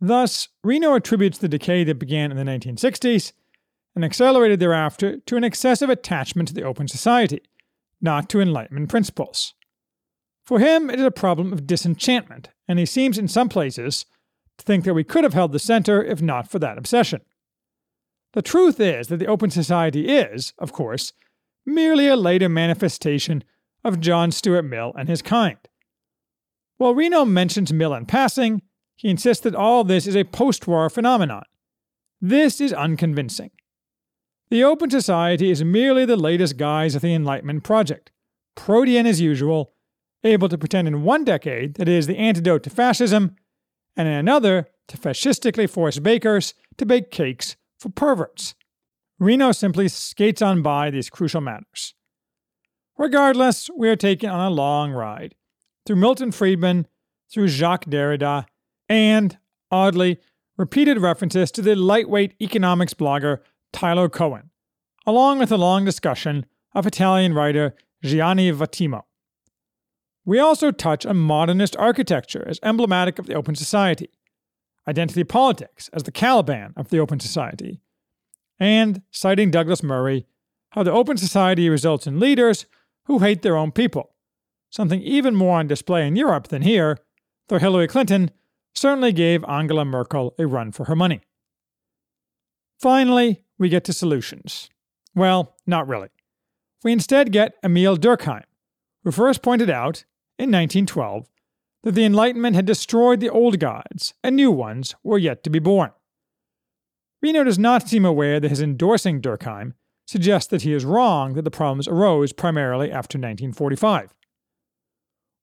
Thus, 0.00 0.48
Reno 0.64 0.94
attributes 0.94 1.38
the 1.38 1.48
decay 1.48 1.84
that 1.84 1.98
began 1.98 2.30
in 2.30 2.36
the 2.36 2.50
1960s 2.50 3.32
and 3.94 4.04
accelerated 4.04 4.60
thereafter 4.60 5.18
to 5.18 5.36
an 5.36 5.44
excessive 5.44 5.90
attachment 5.90 6.48
to 6.48 6.54
the 6.54 6.62
open 6.62 6.88
society, 6.88 7.40
not 8.00 8.28
to 8.30 8.40
Enlightenment 8.40 8.88
principles. 8.88 9.54
For 10.44 10.58
him, 10.60 10.90
it 10.90 10.98
is 10.98 11.04
a 11.04 11.10
problem 11.10 11.52
of 11.52 11.66
disenchantment, 11.66 12.50
and 12.68 12.78
he 12.78 12.86
seems 12.86 13.18
in 13.18 13.28
some 13.28 13.48
places 13.48 14.06
to 14.58 14.64
think 14.64 14.84
that 14.84 14.94
we 14.94 15.04
could 15.04 15.24
have 15.24 15.34
held 15.34 15.52
the 15.52 15.58
center 15.58 16.02
if 16.02 16.22
not 16.22 16.50
for 16.50 16.58
that 16.60 16.78
obsession. 16.78 17.20
The 18.32 18.42
truth 18.42 18.78
is 18.80 19.08
that 19.08 19.18
the 19.18 19.26
Open 19.26 19.50
Society 19.50 20.08
is, 20.08 20.52
of 20.58 20.72
course, 20.72 21.12
merely 21.64 22.06
a 22.06 22.16
later 22.16 22.48
manifestation 22.48 23.42
of 23.82 24.00
John 24.00 24.30
Stuart 24.30 24.62
Mill 24.62 24.92
and 24.96 25.08
his 25.08 25.22
kind. 25.22 25.58
While 26.76 26.94
Reno 26.94 27.24
mentions 27.24 27.72
Mill 27.72 27.94
in 27.94 28.06
passing, 28.06 28.62
he 28.94 29.08
insists 29.08 29.42
that 29.44 29.54
all 29.54 29.84
this 29.84 30.06
is 30.06 30.16
a 30.16 30.24
post 30.24 30.66
war 30.66 30.88
phenomenon. 30.90 31.44
This 32.20 32.60
is 32.60 32.72
unconvincing. 32.72 33.50
The 34.48 34.62
Open 34.62 34.90
Society 34.90 35.50
is 35.50 35.64
merely 35.64 36.04
the 36.04 36.16
latest 36.16 36.56
guise 36.56 36.94
of 36.94 37.02
the 37.02 37.12
Enlightenment 37.12 37.64
project, 37.64 38.12
protean 38.54 39.04
as 39.04 39.20
usual, 39.20 39.72
able 40.22 40.48
to 40.48 40.56
pretend 40.56 40.86
in 40.86 41.02
one 41.02 41.24
decade 41.24 41.74
that 41.74 41.88
it 41.88 41.94
is 41.94 42.06
the 42.06 42.16
antidote 42.16 42.62
to 42.62 42.70
fascism, 42.70 43.34
and 43.96 44.06
in 44.06 44.14
another 44.14 44.68
to 44.86 44.96
fascistically 44.96 45.66
force 45.66 45.98
bakers 45.98 46.54
to 46.76 46.86
bake 46.86 47.10
cakes 47.10 47.56
for 47.80 47.88
perverts. 47.88 48.54
Reno 49.18 49.50
simply 49.50 49.88
skates 49.88 50.40
on 50.40 50.62
by 50.62 50.90
these 50.90 51.10
crucial 51.10 51.40
matters. 51.40 51.94
Regardless, 52.96 53.68
we 53.76 53.88
are 53.88 53.96
taken 53.96 54.30
on 54.30 54.46
a 54.46 54.54
long 54.54 54.92
ride 54.92 55.34
through 55.84 55.96
Milton 55.96 56.30
Friedman, 56.30 56.86
through 57.32 57.48
Jacques 57.48 57.86
Derrida, 57.86 58.46
and, 58.88 59.38
oddly, 59.72 60.20
repeated 60.56 60.98
references 60.98 61.50
to 61.50 61.62
the 61.62 61.74
lightweight 61.74 62.34
economics 62.40 62.94
blogger 62.94 63.40
Tyler 63.72 64.08
Cowen, 64.08 64.50
along 65.06 65.38
with 65.38 65.52
a 65.52 65.56
long 65.56 65.84
discussion 65.84 66.46
of 66.74 66.86
Italian 66.86 67.34
writer 67.34 67.74
Gianni 68.02 68.50
Vattimo. 68.52 69.02
We 70.24 70.38
also 70.38 70.70
touch 70.70 71.06
on 71.06 71.16
modernist 71.16 71.76
architecture 71.76 72.44
as 72.48 72.58
emblematic 72.62 73.18
of 73.18 73.26
the 73.26 73.34
Open 73.34 73.54
Society, 73.54 74.10
identity 74.88 75.24
politics 75.24 75.88
as 75.92 76.02
the 76.02 76.12
Caliban 76.12 76.72
of 76.76 76.90
the 76.90 76.98
Open 76.98 77.20
Society, 77.20 77.80
and, 78.58 79.02
citing 79.10 79.50
Douglas 79.50 79.82
Murray, 79.82 80.26
how 80.70 80.82
the 80.82 80.92
Open 80.92 81.16
Society 81.16 81.68
results 81.68 82.06
in 82.06 82.18
leaders 82.18 82.66
who 83.04 83.20
hate 83.20 83.42
their 83.42 83.56
own 83.56 83.70
people, 83.70 84.14
something 84.70 85.00
even 85.00 85.34
more 85.34 85.58
on 85.58 85.68
display 85.68 86.06
in 86.06 86.16
Europe 86.16 86.48
than 86.48 86.62
here, 86.62 86.98
though 87.48 87.58
Hillary 87.58 87.86
Clinton 87.86 88.30
certainly 88.74 89.12
gave 89.12 89.44
Angela 89.44 89.84
Merkel 89.84 90.34
a 90.38 90.46
run 90.46 90.72
for 90.72 90.84
her 90.84 90.96
money. 90.96 91.20
Finally, 92.80 93.42
we 93.58 93.68
get 93.68 93.84
to 93.84 93.92
solutions. 93.92 94.68
Well, 95.14 95.56
not 95.66 95.88
really. 95.88 96.08
We 96.84 96.92
instead 96.92 97.32
get 97.32 97.60
Émile 97.62 97.96
Durkheim, 97.96 98.44
who 99.02 99.10
first 99.10 99.42
pointed 99.42 99.70
out, 99.70 100.04
in 100.38 100.50
1912, 100.50 101.28
that 101.82 101.92
the 101.92 102.04
Enlightenment 102.04 102.54
had 102.54 102.66
destroyed 102.66 103.20
the 103.20 103.30
old 103.30 103.58
gods 103.58 104.12
and 104.22 104.36
new 104.36 104.50
ones 104.50 104.94
were 105.02 105.18
yet 105.18 105.42
to 105.44 105.50
be 105.50 105.58
born. 105.58 105.90
Reno 107.22 107.44
does 107.44 107.58
not 107.58 107.88
seem 107.88 108.04
aware 108.04 108.38
that 108.38 108.50
his 108.50 108.60
endorsing 108.60 109.20
Durkheim 109.20 109.72
suggests 110.06 110.50
that 110.50 110.62
he 110.62 110.72
is 110.72 110.84
wrong 110.84 111.34
that 111.34 111.42
the 111.42 111.50
problems 111.50 111.88
arose 111.88 112.32
primarily 112.32 112.90
after 112.90 113.16
1945. 113.16 114.14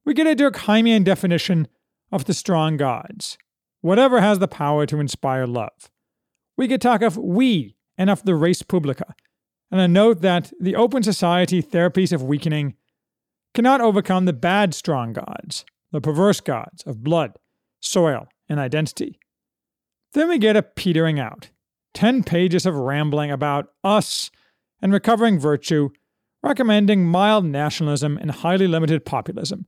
We 0.05 0.13
get 0.13 0.27
a 0.27 0.35
Durkheimian 0.35 1.03
definition 1.03 1.67
of 2.11 2.25
the 2.25 2.33
strong 2.33 2.77
gods, 2.77 3.37
whatever 3.81 4.21
has 4.21 4.39
the 4.39 4.47
power 4.47 4.85
to 4.85 4.99
inspire 4.99 5.47
love. 5.47 5.89
We 6.57 6.67
get 6.67 6.81
talk 6.81 7.01
of 7.01 7.17
we 7.17 7.75
and 7.97 8.09
of 8.09 8.23
the 8.23 8.35
res 8.35 8.61
publica, 8.61 9.15
and 9.71 9.81
a 9.81 9.87
note 9.87 10.21
that 10.21 10.51
the 10.59 10.75
open 10.75 11.03
society 11.03 11.61
therapies 11.61 12.11
of 12.11 12.23
weakening 12.23 12.75
cannot 13.53 13.81
overcome 13.81 14.25
the 14.25 14.33
bad 14.33 14.73
strong 14.73 15.13
gods, 15.13 15.65
the 15.91 16.01
perverse 16.01 16.41
gods 16.41 16.83
of 16.83 17.03
blood, 17.03 17.33
soil, 17.79 18.27
and 18.49 18.59
identity. 18.59 19.19
Then 20.13 20.29
we 20.29 20.37
get 20.37 20.55
a 20.55 20.63
petering 20.63 21.19
out, 21.19 21.49
10 21.93 22.23
pages 22.23 22.65
of 22.65 22.75
rambling 22.75 23.31
about 23.31 23.69
us 23.83 24.31
and 24.81 24.93
recovering 24.93 25.39
virtue, 25.39 25.89
recommending 26.41 27.05
mild 27.05 27.45
nationalism 27.45 28.17
and 28.17 28.31
highly 28.31 28.67
limited 28.67 29.05
populism, 29.05 29.65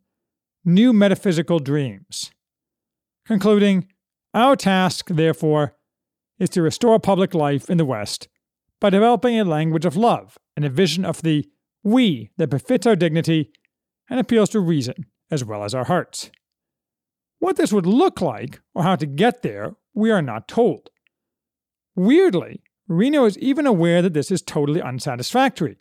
new 0.63 0.93
metaphysical 0.93 1.59
dreams. 1.59 2.31
Concluding, 3.25 3.87
our 4.33 4.55
task, 4.55 5.07
therefore, 5.09 5.74
is 6.39 6.49
to 6.51 6.61
restore 6.61 6.99
public 6.99 7.33
life 7.33 7.69
in 7.69 7.77
the 7.77 7.85
West 7.85 8.27
by 8.79 8.89
developing 8.89 9.39
a 9.39 9.45
language 9.45 9.85
of 9.85 9.95
love 9.95 10.37
and 10.55 10.65
a 10.65 10.69
vision 10.69 11.05
of 11.05 11.21
the 11.21 11.47
we 11.83 12.31
that 12.37 12.49
befits 12.49 12.85
our 12.85 12.95
dignity 12.95 13.51
and 14.09 14.19
appeals 14.19 14.49
to 14.49 14.59
reason 14.59 15.05
as 15.31 15.43
well 15.43 15.63
as 15.63 15.73
our 15.73 15.85
hearts. 15.85 16.29
What 17.39 17.57
this 17.57 17.73
would 17.73 17.85
look 17.85 18.21
like, 18.21 18.61
or 18.73 18.83
how 18.83 18.95
to 18.95 19.05
get 19.05 19.41
there, 19.41 19.75
we 19.93 20.11
are 20.11 20.21
not 20.21 20.47
told. 20.47 20.89
Weirdly, 21.95 22.61
Reno 22.87 23.25
is 23.25 23.37
even 23.37 23.65
aware 23.65 24.01
that 24.01 24.13
this 24.13 24.31
is 24.31 24.41
totally 24.41 24.81
unsatisfactory, 24.81 25.77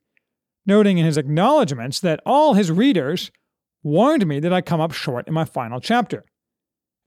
noting 0.66 0.98
in 0.98 1.04
his 1.04 1.16
acknowledgments 1.16 2.00
that 2.00 2.20
all 2.24 2.54
his 2.54 2.70
readers 2.70 3.30
warned 3.82 4.26
me 4.26 4.40
that 4.40 4.52
I 4.52 4.62
come 4.62 4.80
up 4.80 4.92
short 4.92 5.28
in 5.28 5.34
my 5.34 5.44
final 5.44 5.80
chapter. 5.80 6.24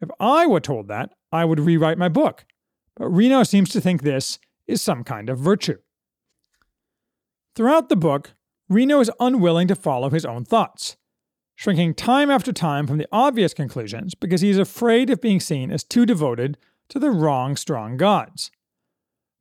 If 0.01 0.09
I 0.19 0.45
were 0.45 0.59
told 0.59 0.87
that, 0.87 1.11
I 1.31 1.45
would 1.45 1.59
rewrite 1.59 1.97
my 1.97 2.09
book, 2.09 2.45
but 2.97 3.07
Reno 3.07 3.43
seems 3.43 3.69
to 3.69 3.81
think 3.81 4.01
this 4.01 4.39
is 4.65 4.81
some 4.81 5.03
kind 5.03 5.29
of 5.29 5.39
virtue. 5.39 5.77
Throughout 7.55 7.89
the 7.89 7.95
book, 7.95 8.33
Reno 8.69 8.99
is 8.99 9.11
unwilling 9.19 9.67
to 9.69 9.75
follow 9.75 10.09
his 10.09 10.25
own 10.25 10.43
thoughts, 10.43 10.97
shrinking 11.55 11.93
time 11.93 12.29
after 12.29 12.51
time 12.51 12.85
from 12.85 12.97
the 12.97 13.07
obvious 13.11 13.53
conclusions 13.53 14.13
because 14.13 14.41
he 14.41 14.49
is 14.49 14.59
afraid 14.59 15.09
of 15.09 15.21
being 15.21 15.39
seen 15.39 15.71
as 15.71 15.83
too 15.83 16.05
devoted 16.05 16.57
to 16.89 16.99
the 16.99 17.11
wrong 17.11 17.55
strong 17.55 17.97
gods. 17.97 18.51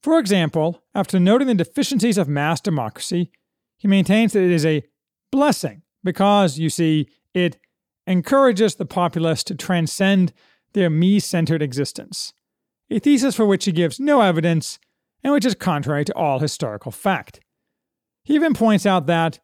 For 0.02 0.18
example, 0.18 0.82
after 0.94 1.18
noting 1.18 1.48
the 1.48 1.54
deficiencies 1.54 2.18
of 2.18 2.28
mass 2.28 2.60
democracy, 2.60 3.30
he 3.76 3.88
maintains 3.88 4.32
that 4.32 4.44
it 4.44 4.50
is 4.50 4.64
a 4.64 4.84
blessing 5.32 5.82
because, 6.04 6.58
you 6.58 6.70
see, 6.70 7.08
it 7.34 7.58
encourages 8.06 8.76
the 8.76 8.86
populace 8.86 9.42
to 9.44 9.54
transcend 9.54 10.32
their 10.72 10.88
me 10.88 11.18
centered 11.18 11.60
existence, 11.60 12.32
a 12.90 12.99
thesis 12.99 13.35
for 13.35 13.47
which 13.47 13.64
he 13.64 13.73
gives 13.73 13.99
no 13.99 14.21
evidence 14.21 14.78
and 15.23 15.33
which 15.33 15.45
is 15.45 15.55
contrary 15.55 16.05
to 16.05 16.14
all 16.14 16.38
historical 16.38 16.93
fact. 16.93 17.40
He 18.23 18.35
even 18.35 18.55
points 18.55 18.87
out 18.87 19.07
that 19.07 19.38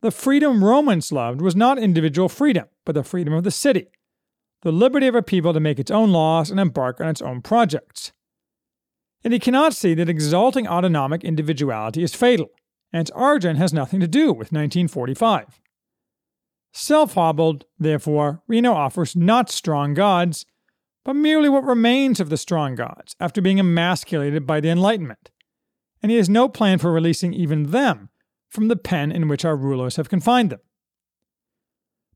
the 0.00 0.10
freedom 0.10 0.64
Romans 0.64 1.10
loved 1.10 1.40
was 1.40 1.56
not 1.56 1.78
individual 1.78 2.28
freedom, 2.28 2.66
but 2.86 2.94
the 2.94 3.02
freedom 3.02 3.34
of 3.34 3.44
the 3.44 3.50
city, 3.50 3.88
the 4.62 4.72
liberty 4.72 5.06
of 5.06 5.14
a 5.14 5.22
people 5.22 5.52
to 5.52 5.60
make 5.60 5.78
its 5.78 5.90
own 5.90 6.12
laws 6.12 6.50
and 6.50 6.60
embark 6.60 7.00
on 7.00 7.08
its 7.08 7.22
own 7.22 7.42
projects. 7.42 8.12
And 9.24 9.32
he 9.32 9.40
cannot 9.40 9.74
see 9.74 9.94
that 9.94 10.08
exalting 10.08 10.68
autonomic 10.68 11.24
individuality 11.24 12.02
is 12.02 12.14
fatal, 12.14 12.48
and 12.92 13.00
its 13.00 13.10
origin 13.10 13.56
has 13.56 13.72
nothing 13.72 13.98
to 14.00 14.08
do 14.08 14.28
with 14.28 14.52
1945. 14.52 15.60
Self 16.72 17.14
hobbled, 17.14 17.64
therefore, 17.78 18.42
Reno 18.46 18.72
offers 18.72 19.16
not 19.16 19.50
strong 19.50 19.94
gods, 19.94 20.46
but 21.08 21.16
merely 21.16 21.48
what 21.48 21.64
remains 21.64 22.20
of 22.20 22.28
the 22.28 22.36
strong 22.36 22.74
gods 22.74 23.16
after 23.18 23.40
being 23.40 23.58
emasculated 23.58 24.46
by 24.46 24.60
the 24.60 24.68
Enlightenment. 24.68 25.30
And 26.02 26.12
he 26.12 26.18
has 26.18 26.28
no 26.28 26.50
plan 26.50 26.78
for 26.78 26.92
releasing 26.92 27.32
even 27.32 27.70
them 27.70 28.10
from 28.50 28.68
the 28.68 28.76
pen 28.76 29.10
in 29.10 29.26
which 29.26 29.42
our 29.42 29.56
rulers 29.56 29.96
have 29.96 30.10
confined 30.10 30.50
them. 30.50 30.60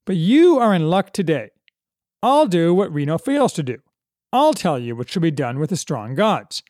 But 0.04 0.16
you 0.16 0.58
are 0.58 0.74
in 0.74 0.90
luck 0.90 1.14
today. 1.14 1.52
I'll 2.22 2.44
do 2.44 2.74
what 2.74 2.92
Reno 2.92 3.16
fails 3.16 3.54
to 3.54 3.62
do. 3.62 3.78
I'll 4.30 4.52
tell 4.52 4.78
you 4.78 4.94
what 4.94 5.08
should 5.08 5.22
be 5.22 5.30
done 5.30 5.58
with 5.58 5.70
the 5.70 5.76
strong 5.78 6.14
gods. 6.14 6.62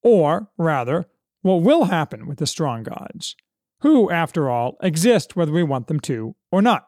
Or, 0.00 0.50
rather, 0.58 1.08
what 1.42 1.62
will 1.62 1.86
happen 1.86 2.28
with 2.28 2.38
the 2.38 2.46
strong 2.46 2.84
gods, 2.84 3.34
who, 3.80 4.12
after 4.12 4.48
all, 4.48 4.76
exist 4.80 5.34
whether 5.34 5.50
we 5.50 5.64
want 5.64 5.88
them 5.88 5.98
to 6.02 6.36
or 6.52 6.62
not. 6.62 6.86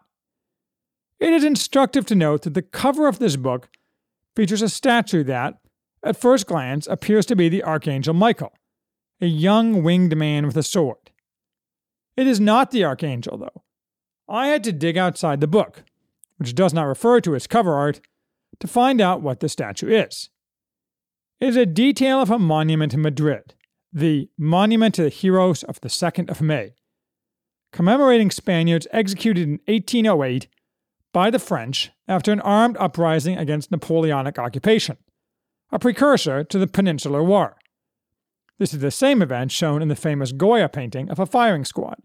It 1.19 1.33
is 1.33 1.43
instructive 1.43 2.07
to 2.07 2.15
note 2.15 2.43
that 2.43 2.55
the 2.55 2.63
cover 2.63 3.09
of 3.09 3.19
this 3.19 3.35
book 3.35 3.69
features 4.37 4.63
a 4.63 4.69
statue 4.69 5.25
that, 5.25 5.55
at 6.03 6.17
first 6.17 6.47
glance, 6.47 6.87
appears 6.87 7.27
to 7.27 7.37
be 7.37 7.49
the 7.49 7.65
Archangel 7.65 8.15
Michael, 8.15 8.53
a 9.21 9.27
young 9.27 9.83
winged 9.83 10.17
man 10.17 10.47
with 10.47 10.57
a 10.57 10.63
sword. 10.63 11.11
It 12.17 12.27
is 12.27 12.41
not 12.41 12.71
the 12.71 12.85
Archangel, 12.85 13.39
though. 13.39 13.63
I 14.29 14.49
had 14.49 14.65
to 14.65 14.73
dig 14.73 14.97
outside 14.97 15.41
the 15.41 15.47
book, 15.47 15.85
which 16.39 16.55
does 16.55 16.73
not 16.73 16.85
refer 16.85 17.21
to 17.21 17.35
its 17.35 17.47
cover 17.47 17.75
art, 17.75 18.01
to 18.61 18.67
find 18.67 19.01
out 19.01 19.23
what 19.23 19.41
the 19.41 19.49
statue 19.49 19.89
is. 19.89 20.31
It 21.41 21.49
is 21.49 21.57
a 21.57 21.67
detail 21.67 22.21
of 22.21 22.31
a 22.31 22.39
monument 22.39 22.95
in 22.95 23.03
Madrid, 23.03 23.55
the 23.93 24.29
Monument 24.39 24.95
to 24.97 25.03
the 25.03 25.09
Heroes 25.09 25.63
of 25.65 25.81
the 25.81 25.89
2nd 25.89 26.31
of 26.31 26.41
May, 26.41 26.75
commemorating 27.73 28.31
Spaniards 28.31 28.87
executed 28.93 29.45
in 29.45 29.61
1808 29.67 30.49
by 31.13 31.31
the 31.31 31.39
French 31.39 31.91
after 32.07 32.33
an 32.33 32.41
armed 32.41 32.77
uprising 32.79 33.37
against 33.37 33.71
Napoleonic 33.71 34.39
occupation, 34.39 34.97
a 35.73 35.79
precursor 35.79 36.45
to 36.45 36.59
the 36.59 36.67
Peninsular 36.67 37.23
War. 37.23 37.57
This 38.59 38.75
is 38.75 38.81
the 38.81 38.91
same 38.91 39.23
event 39.23 39.53
shown 39.53 39.83
in 39.83 39.89
the 39.89 39.97
famous 39.97 40.33
Goya 40.33 40.69
painting 40.69 41.11
of 41.11 41.19
a 41.19 41.27
firing 41.27 41.65
squad. 41.65 41.97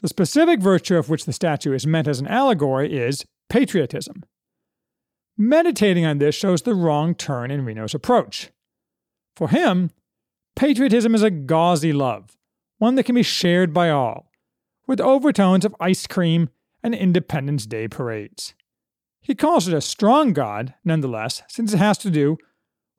The 0.00 0.08
specific 0.08 0.60
virtue 0.60 0.96
of 0.96 1.08
which 1.08 1.24
the 1.24 1.32
statue 1.32 1.72
is 1.72 1.86
meant 1.86 2.08
as 2.08 2.20
an 2.20 2.26
allegory 2.26 2.96
is 2.96 3.24
patriotism. 3.48 4.24
Meditating 5.36 6.04
on 6.04 6.18
this 6.18 6.34
shows 6.34 6.62
the 6.62 6.74
wrong 6.74 7.14
turn 7.14 7.50
in 7.50 7.64
Reno's 7.64 7.94
approach. 7.94 8.50
For 9.36 9.48
him, 9.48 9.90
patriotism 10.56 11.14
is 11.14 11.22
a 11.22 11.30
gauzy 11.30 11.92
love, 11.92 12.36
one 12.78 12.96
that 12.96 13.04
can 13.04 13.14
be 13.14 13.22
shared 13.22 13.72
by 13.72 13.90
all, 13.90 14.30
with 14.86 15.00
overtones 15.00 15.64
of 15.64 15.74
ice 15.80 16.06
cream 16.06 16.50
and 16.82 16.94
Independence 16.94 17.66
Day 17.66 17.88
parades. 17.88 18.54
He 19.20 19.34
calls 19.34 19.68
it 19.68 19.74
a 19.74 19.80
strong 19.80 20.32
God, 20.32 20.74
nonetheless, 20.84 21.42
since 21.48 21.72
it 21.72 21.78
has 21.78 21.96
to 21.98 22.10
do 22.10 22.38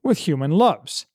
with 0.01 0.19
human 0.19 0.51
loves. 0.51 1.05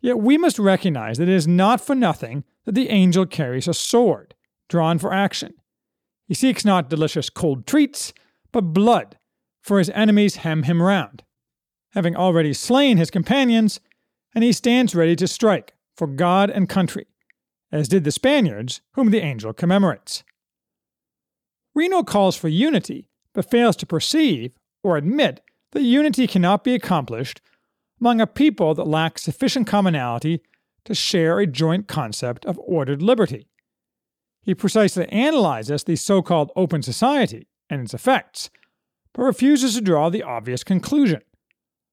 Yet 0.00 0.18
we 0.18 0.38
must 0.38 0.58
recognize 0.58 1.18
that 1.18 1.28
it 1.28 1.34
is 1.34 1.48
not 1.48 1.80
for 1.80 1.94
nothing 1.94 2.44
that 2.64 2.74
the 2.74 2.88
angel 2.88 3.26
carries 3.26 3.68
a 3.68 3.74
sword, 3.74 4.34
drawn 4.68 4.98
for 4.98 5.12
action. 5.12 5.54
He 6.26 6.34
seeks 6.34 6.64
not 6.64 6.88
delicious 6.88 7.28
cold 7.28 7.66
treats, 7.66 8.12
but 8.52 8.72
blood, 8.72 9.18
for 9.62 9.78
his 9.78 9.90
enemies 9.90 10.36
hem 10.36 10.64
him 10.64 10.82
round, 10.82 11.22
having 11.92 12.16
already 12.16 12.52
slain 12.52 12.96
his 12.96 13.10
companions, 13.10 13.80
and 14.34 14.42
he 14.42 14.52
stands 14.52 14.94
ready 14.94 15.16
to 15.16 15.28
strike 15.28 15.74
for 15.96 16.06
God 16.06 16.50
and 16.50 16.68
country, 16.68 17.06
as 17.70 17.88
did 17.88 18.04
the 18.04 18.12
Spaniards, 18.12 18.80
whom 18.92 19.10
the 19.10 19.20
angel 19.20 19.52
commemorates. 19.52 20.24
Reno 21.74 22.02
calls 22.02 22.36
for 22.36 22.48
unity, 22.48 23.08
but 23.32 23.50
fails 23.50 23.76
to 23.76 23.86
perceive 23.86 24.52
or 24.82 24.96
admit 24.96 25.40
that 25.72 25.82
unity 25.82 26.26
cannot 26.26 26.62
be 26.62 26.74
accomplished 26.74 27.40
among 28.00 28.20
a 28.20 28.26
people 28.26 28.74
that 28.74 28.86
lack 28.86 29.18
sufficient 29.18 29.66
commonality 29.66 30.40
to 30.84 30.94
share 30.94 31.38
a 31.38 31.46
joint 31.46 31.88
concept 31.88 32.44
of 32.46 32.60
ordered 32.64 33.02
liberty. 33.02 33.48
He 34.42 34.54
precisely 34.54 35.08
analyzes 35.08 35.84
the 35.84 35.96
so 35.96 36.22
called 36.22 36.52
open 36.54 36.82
society 36.82 37.48
and 37.70 37.80
its 37.80 37.94
effects, 37.94 38.50
but 39.12 39.22
refuses 39.22 39.74
to 39.74 39.80
draw 39.80 40.10
the 40.10 40.22
obvious 40.22 40.62
conclusion 40.62 41.22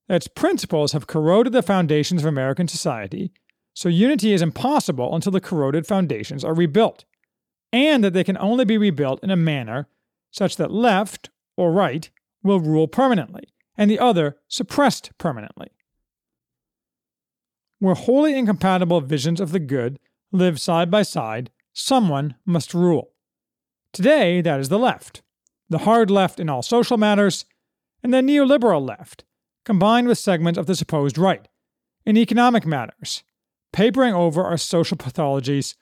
that 0.07 0.15
its 0.17 0.27
principles 0.27 0.91
have 0.91 1.07
corroded 1.07 1.53
the 1.53 1.63
foundations 1.63 2.21
of 2.21 2.27
American 2.27 2.67
society, 2.67 3.31
so 3.73 3.87
unity 3.87 4.33
is 4.33 4.41
impossible 4.41 5.15
until 5.15 5.31
the 5.31 5.39
corroded 5.39 5.87
foundations 5.87 6.43
are 6.43 6.53
rebuilt 6.53 7.05
and 7.71 8.03
that 8.03 8.13
they 8.13 8.23
can 8.23 8.38
only 8.38 8.65
be 8.65 8.77
rebuilt 8.77 9.19
in 9.23 9.29
a 9.29 9.36
manner 9.36 9.88
such 10.31 10.55
that 10.57 10.71
left 10.71 11.29
or 11.57 11.71
right 11.71 12.10
will 12.43 12.60
rule 12.60 12.88
permanently, 12.88 13.43
and 13.77 13.89
the 13.89 13.99
other 13.99 14.38
suppressed 14.47 15.12
permanently. 15.17 15.69
Where 17.79 17.95
wholly 17.95 18.38
incompatible 18.38 19.01
visions 19.01 19.39
of 19.39 19.51
the 19.51 19.60
good 19.60 19.99
live 20.31 20.60
side 20.60 20.89
by 20.89 21.03
side, 21.03 21.51
someone 21.73 22.36
must 22.45 22.73
rule. 22.73 23.12
Today, 23.93 24.41
that 24.41 24.60
is 24.60 24.69
the 24.69 24.79
left, 24.79 25.21
the 25.69 25.79
hard 25.79 26.10
left 26.10 26.39
in 26.39 26.49
all 26.49 26.62
social 26.62 26.97
matters, 26.97 27.45
and 28.03 28.13
the 28.13 28.17
neoliberal 28.17 28.88
left, 28.88 29.23
combined 29.65 30.07
with 30.07 30.17
segments 30.17 30.57
of 30.57 30.65
the 30.65 30.75
supposed 30.75 31.17
right, 31.17 31.47
in 32.05 32.17
economic 32.17 32.65
matters, 32.65 33.23
papering 33.73 34.13
over 34.13 34.43
our 34.43 34.57
social 34.57 34.97
pathologies 34.97 35.75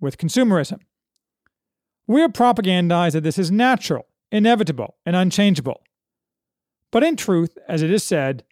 with 0.00 0.18
consumerism. 0.18 0.80
We 2.06 2.22
are 2.22 2.28
propagandized 2.28 3.12
that 3.12 3.24
this 3.24 3.38
is 3.38 3.50
natural, 3.50 4.06
inevitable, 4.30 4.96
and 5.04 5.16
unchangeable. 5.16 5.82
But 6.92 7.02
in 7.02 7.16
truth, 7.16 7.58
as 7.68 7.82
it 7.82 7.90
is 7.90 8.04
said, 8.04 8.44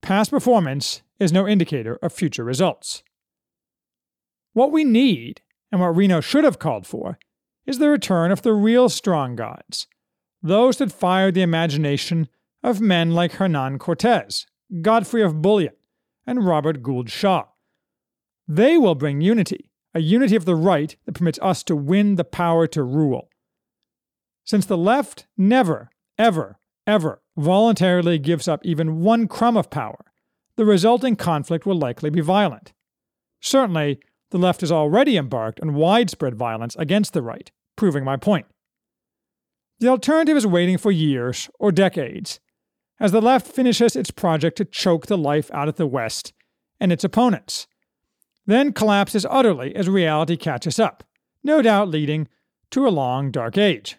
past 0.00 0.30
performance 0.30 1.02
is 1.18 1.32
no 1.32 1.46
indicator 1.46 1.96
of 1.96 2.12
future 2.12 2.44
results. 2.44 3.02
What 4.54 4.72
we 4.72 4.84
need, 4.84 5.42
and 5.70 5.80
what 5.80 5.96
Reno 5.96 6.20
should 6.20 6.44
have 6.44 6.58
called 6.58 6.86
for, 6.86 7.18
is 7.66 7.78
the 7.78 7.88
return 7.88 8.30
of 8.30 8.42
the 8.42 8.52
real 8.52 8.88
strong 8.88 9.36
gods, 9.36 9.86
those 10.42 10.78
that 10.78 10.90
fired 10.92 11.34
the 11.34 11.42
imagination 11.42 12.28
of 12.62 12.80
men 12.80 13.12
like 13.12 13.32
Hernan 13.32 13.78
Cortez, 13.78 14.46
Godfrey 14.80 15.22
of 15.22 15.42
Bouillon, 15.42 15.74
and 16.26 16.46
Robert 16.46 16.82
Gould 16.82 17.10
Shaw. 17.10 17.44
They 18.48 18.76
will 18.78 18.94
bring 18.94 19.20
unity, 19.20 19.70
a 19.94 20.00
unity 20.00 20.36
of 20.36 20.44
the 20.44 20.56
right 20.56 20.96
that 21.04 21.12
permits 21.12 21.38
us 21.42 21.62
to 21.64 21.76
win 21.76 22.16
the 22.16 22.24
power 22.24 22.66
to 22.68 22.82
rule. 22.82 23.28
Since 24.44 24.66
the 24.66 24.78
left 24.78 25.26
never, 25.36 25.90
ever, 26.18 26.58
ever 26.86 27.22
voluntarily 27.36 28.18
gives 28.18 28.48
up 28.48 28.60
even 28.64 29.00
one 29.00 29.28
crumb 29.28 29.56
of 29.56 29.70
power, 29.70 30.12
the 30.56 30.64
resulting 30.64 31.16
conflict 31.16 31.66
will 31.66 31.78
likely 31.78 32.10
be 32.10 32.20
violent. 32.20 32.72
Certainly, 33.40 34.00
the 34.30 34.38
left 34.38 34.60
has 34.62 34.72
already 34.72 35.16
embarked 35.16 35.60
on 35.60 35.74
widespread 35.74 36.34
violence 36.34 36.74
against 36.76 37.12
the 37.12 37.22
right, 37.22 37.50
proving 37.76 38.04
my 38.04 38.16
point. 38.16 38.46
The 39.78 39.88
alternative 39.88 40.36
is 40.36 40.46
waiting 40.46 40.78
for 40.78 40.90
years 40.90 41.50
or 41.58 41.72
decades, 41.72 42.40
as 43.00 43.12
the 43.12 43.20
left 43.20 43.46
finishes 43.46 43.96
its 43.96 44.10
project 44.10 44.56
to 44.58 44.64
choke 44.64 45.06
the 45.06 45.18
life 45.18 45.50
out 45.52 45.68
of 45.68 45.76
the 45.76 45.86
West 45.86 46.32
and 46.80 46.92
its 46.92 47.04
opponents 47.04 47.66
then 48.46 48.72
collapses 48.72 49.26
utterly 49.28 49.74
as 49.74 49.88
reality 49.88 50.36
catches 50.36 50.78
up, 50.78 51.04
no 51.44 51.62
doubt 51.62 51.88
leading 51.88 52.28
to 52.70 52.86
a 52.86 52.90
long 52.90 53.30
dark 53.30 53.56
age. 53.56 53.96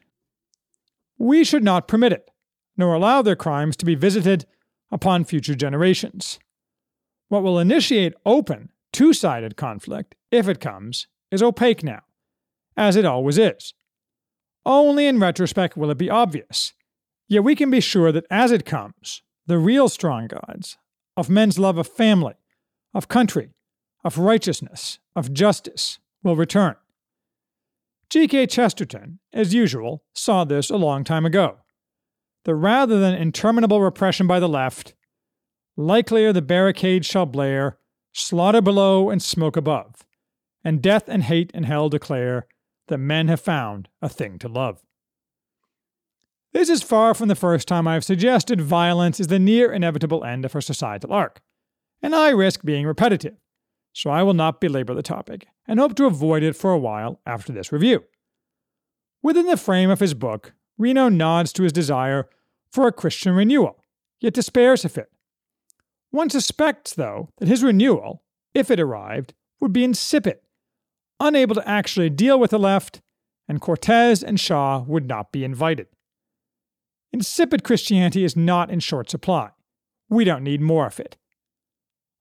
We 1.18 1.44
should 1.44 1.64
not 1.64 1.88
permit 1.88 2.12
it, 2.12 2.30
nor 2.76 2.94
allow 2.94 3.22
their 3.22 3.36
crimes 3.36 3.78
to 3.78 3.86
be 3.86 3.96
visited 3.96 4.46
upon 4.92 5.24
future 5.24 5.56
generations. 5.56 6.40
What 7.30 7.44
will 7.44 7.60
initiate 7.60 8.14
open, 8.26 8.70
two 8.92 9.14
sided 9.14 9.56
conflict, 9.56 10.16
if 10.32 10.48
it 10.48 10.60
comes, 10.60 11.08
is 11.32 11.42
opaque 11.42 11.84
now, 11.84 12.02
as 12.76 12.96
it 12.96 13.06
always 13.06 13.38
is. 13.38 13.74
Only 14.66 15.08
in 15.08 15.20
retrospect 15.20 15.76
will 15.76 15.92
it 15.92 15.98
be 15.98 16.10
obvious. 16.10 16.74
Yet 17.28 17.44
we 17.44 17.56
can 17.56 17.72
be 17.72 17.80
sure 17.80 18.12
that 18.12 18.26
as 18.30 18.52
it 18.52 18.66
comes, 18.66 19.24
the 19.48 19.58
real 19.58 19.90
strong 19.90 20.28
gods 20.28 20.78
of 21.18 21.30
men's 21.30 21.60
love 21.60 21.78
of 21.78 21.88
family, 21.88 22.36
of 22.94 23.08
country, 23.08 23.50
of 24.04 24.18
righteousness, 24.18 25.00
of 25.16 25.34
justice 25.34 26.00
will 26.24 26.36
return. 26.36 26.76
G.K. 28.10 28.48
Chesterton, 28.48 29.20
as 29.32 29.54
usual, 29.54 30.04
saw 30.14 30.44
this 30.44 30.70
a 30.70 30.78
long 30.78 31.04
time 31.04 31.26
ago. 31.26 31.58
That 32.46 32.56
rather 32.56 33.00
than 33.00 33.16
interminable 33.16 33.82
repression 33.82 34.28
by 34.28 34.40
the 34.40 34.50
left, 34.50 34.94
likelier 35.78 36.34
the 36.34 36.42
barricades 36.42 37.08
shall 37.08 37.26
blare, 37.26 37.78
slaughter 38.12 38.62
below 38.62 39.10
and 39.10 39.22
smoke 39.22 39.58
above, 39.58 40.06
and 40.64 40.82
death 40.82 41.06
and 41.08 41.24
hate 41.24 41.52
and 41.54 41.66
hell 41.66 41.90
declare 41.90 42.46
that 42.88 42.98
men 42.98 43.30
have 43.30 43.42
found 43.42 43.90
a 44.02 44.10
thing 44.10 44.38
to 44.40 44.48
love. 44.48 44.84
This 46.52 46.70
is 46.70 46.84
far 46.84 47.16
from 47.16 47.30
the 47.30 47.36
first 47.36 47.68
time 47.68 47.88
I 47.88 47.96
have 47.96 48.04
suggested 48.04 48.62
violence 48.62 49.20
is 49.20 49.28
the 49.28 49.40
near 49.40 49.72
inevitable 49.72 50.24
end 50.24 50.46
of 50.46 50.54
our 50.54 50.62
societal 50.62 51.12
arc, 51.12 51.42
and 52.02 52.14
I 52.14 52.30
risk 52.30 52.64
being 52.64 52.86
repetitive, 52.86 53.38
so 53.94 54.10
I 54.10 54.24
will 54.24 54.34
not 54.34 54.60
belabor 54.60 54.94
the 54.94 55.04
topic, 55.04 55.48
and 55.68 55.80
hope 55.80 55.96
to 55.96 56.06
avoid 56.06 56.44
it 56.44 56.56
for 56.56 56.72
a 56.72 56.80
while 56.80 57.22
after 57.26 57.54
this 57.54 57.72
review. 57.72 58.04
Within 59.22 59.46
the 59.46 59.56
frame 59.56 59.90
of 59.90 60.00
his 60.00 60.14
book, 60.14 60.54
Reno 60.78 61.08
nods 61.08 61.54
to 61.54 61.64
his 61.64 61.72
desire 61.72 62.28
for 62.72 62.88
a 62.88 62.92
Christian 62.92 63.34
renewal, 63.34 63.80
yet 64.20 64.34
despairs 64.34 64.84
of 64.84 64.98
it. 64.98 65.10
One 66.10 66.30
suspects, 66.30 66.94
though, 66.94 67.30
that 67.38 67.48
his 67.48 67.64
renewal, 67.64 68.24
if 68.54 68.70
it 68.70 68.80
arrived, 68.80 69.34
would 69.60 69.72
be 69.72 69.84
insipid, 69.84 70.40
unable 71.20 71.56
to 71.56 71.68
actually 71.68 72.10
deal 72.10 72.40
with 72.40 72.52
the 72.52 72.60
left, 72.60 73.02
and 73.48 73.62
Cortez 73.62 74.24
and 74.24 74.40
Shaw 74.40 74.84
would 74.84 75.08
not 75.08 75.32
be 75.32 75.44
invited. 75.44 75.88
Insipid 77.12 77.64
Christianity 77.64 78.24
is 78.24 78.36
not 78.36 78.72
in 78.72 78.80
short 78.80 79.10
supply. 79.10 79.52
We 80.10 80.24
don't 80.24 80.44
need 80.44 80.62
more 80.62 80.88
of 80.88 81.00
it. 81.00 81.18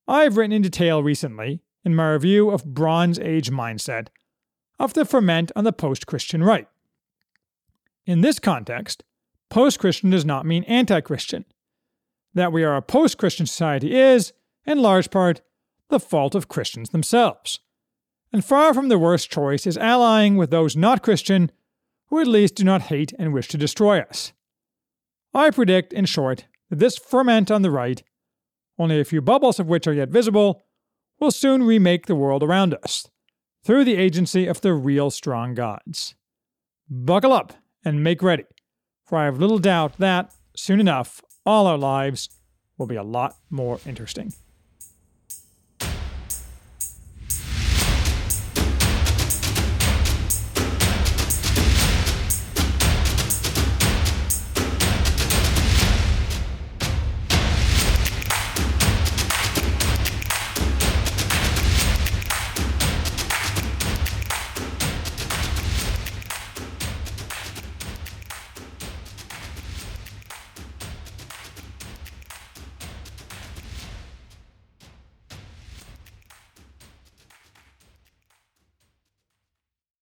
I've 0.08 0.36
written 0.36 0.52
in 0.52 0.62
detail 0.62 1.02
recently, 1.02 1.62
in 1.84 1.94
my 1.94 2.10
review 2.10 2.50
of 2.50 2.64
Bronze 2.64 3.18
Age 3.18 3.50
Mindset, 3.50 4.08
of 4.78 4.94
the 4.94 5.04
ferment 5.04 5.52
on 5.54 5.64
the 5.64 5.72
post 5.72 6.06
Christian 6.06 6.42
right. 6.42 6.66
In 8.04 8.20
this 8.20 8.38
context, 8.38 9.04
post 9.48 9.78
Christian 9.78 10.10
does 10.10 10.24
not 10.24 10.44
mean 10.44 10.64
anti 10.64 11.00
Christian. 11.00 11.44
That 12.34 12.52
we 12.52 12.64
are 12.64 12.76
a 12.76 12.82
post 12.82 13.18
Christian 13.18 13.46
society 13.46 13.94
is, 13.94 14.32
in 14.64 14.82
large 14.82 15.10
part, 15.10 15.42
the 15.88 16.00
fault 16.00 16.34
of 16.34 16.48
Christians 16.48 16.90
themselves. 16.90 17.60
And 18.32 18.44
far 18.44 18.72
from 18.72 18.88
the 18.88 18.98
worst 18.98 19.30
choice 19.30 19.66
is 19.66 19.76
allying 19.76 20.36
with 20.36 20.50
those 20.50 20.74
not 20.74 21.02
Christian 21.02 21.52
who 22.06 22.18
at 22.18 22.26
least 22.26 22.56
do 22.56 22.64
not 22.64 22.82
hate 22.82 23.12
and 23.18 23.32
wish 23.32 23.48
to 23.48 23.58
destroy 23.58 24.00
us. 24.00 24.32
I 25.34 25.50
predict, 25.50 25.92
in 25.92 26.06
short, 26.06 26.46
that 26.70 26.78
this 26.78 26.98
ferment 26.98 27.50
on 27.50 27.62
the 27.62 27.70
right, 27.70 28.02
only 28.78 29.00
a 29.00 29.04
few 29.04 29.20
bubbles 29.20 29.60
of 29.60 29.68
which 29.68 29.86
are 29.86 29.92
yet 29.92 30.08
visible, 30.08 30.62
will 31.20 31.30
soon 31.30 31.62
remake 31.62 32.06
the 32.06 32.14
world 32.14 32.42
around 32.42 32.74
us, 32.82 33.08
through 33.64 33.84
the 33.84 33.96
agency 33.96 34.46
of 34.46 34.60
the 34.60 34.74
real 34.74 35.10
strong 35.10 35.54
gods. 35.54 36.14
Buckle 36.88 37.32
up 37.32 37.52
and 37.84 38.02
make 38.02 38.22
ready, 38.22 38.44
for 39.04 39.18
I 39.18 39.26
have 39.26 39.38
little 39.38 39.58
doubt 39.58 39.98
that, 39.98 40.32
soon 40.56 40.80
enough, 40.80 41.20
all 41.46 41.66
our 41.66 41.78
lives 41.78 42.28
will 42.76 42.86
be 42.86 42.96
a 42.96 43.02
lot 43.02 43.36
more 43.50 43.78
interesting. 43.86 44.32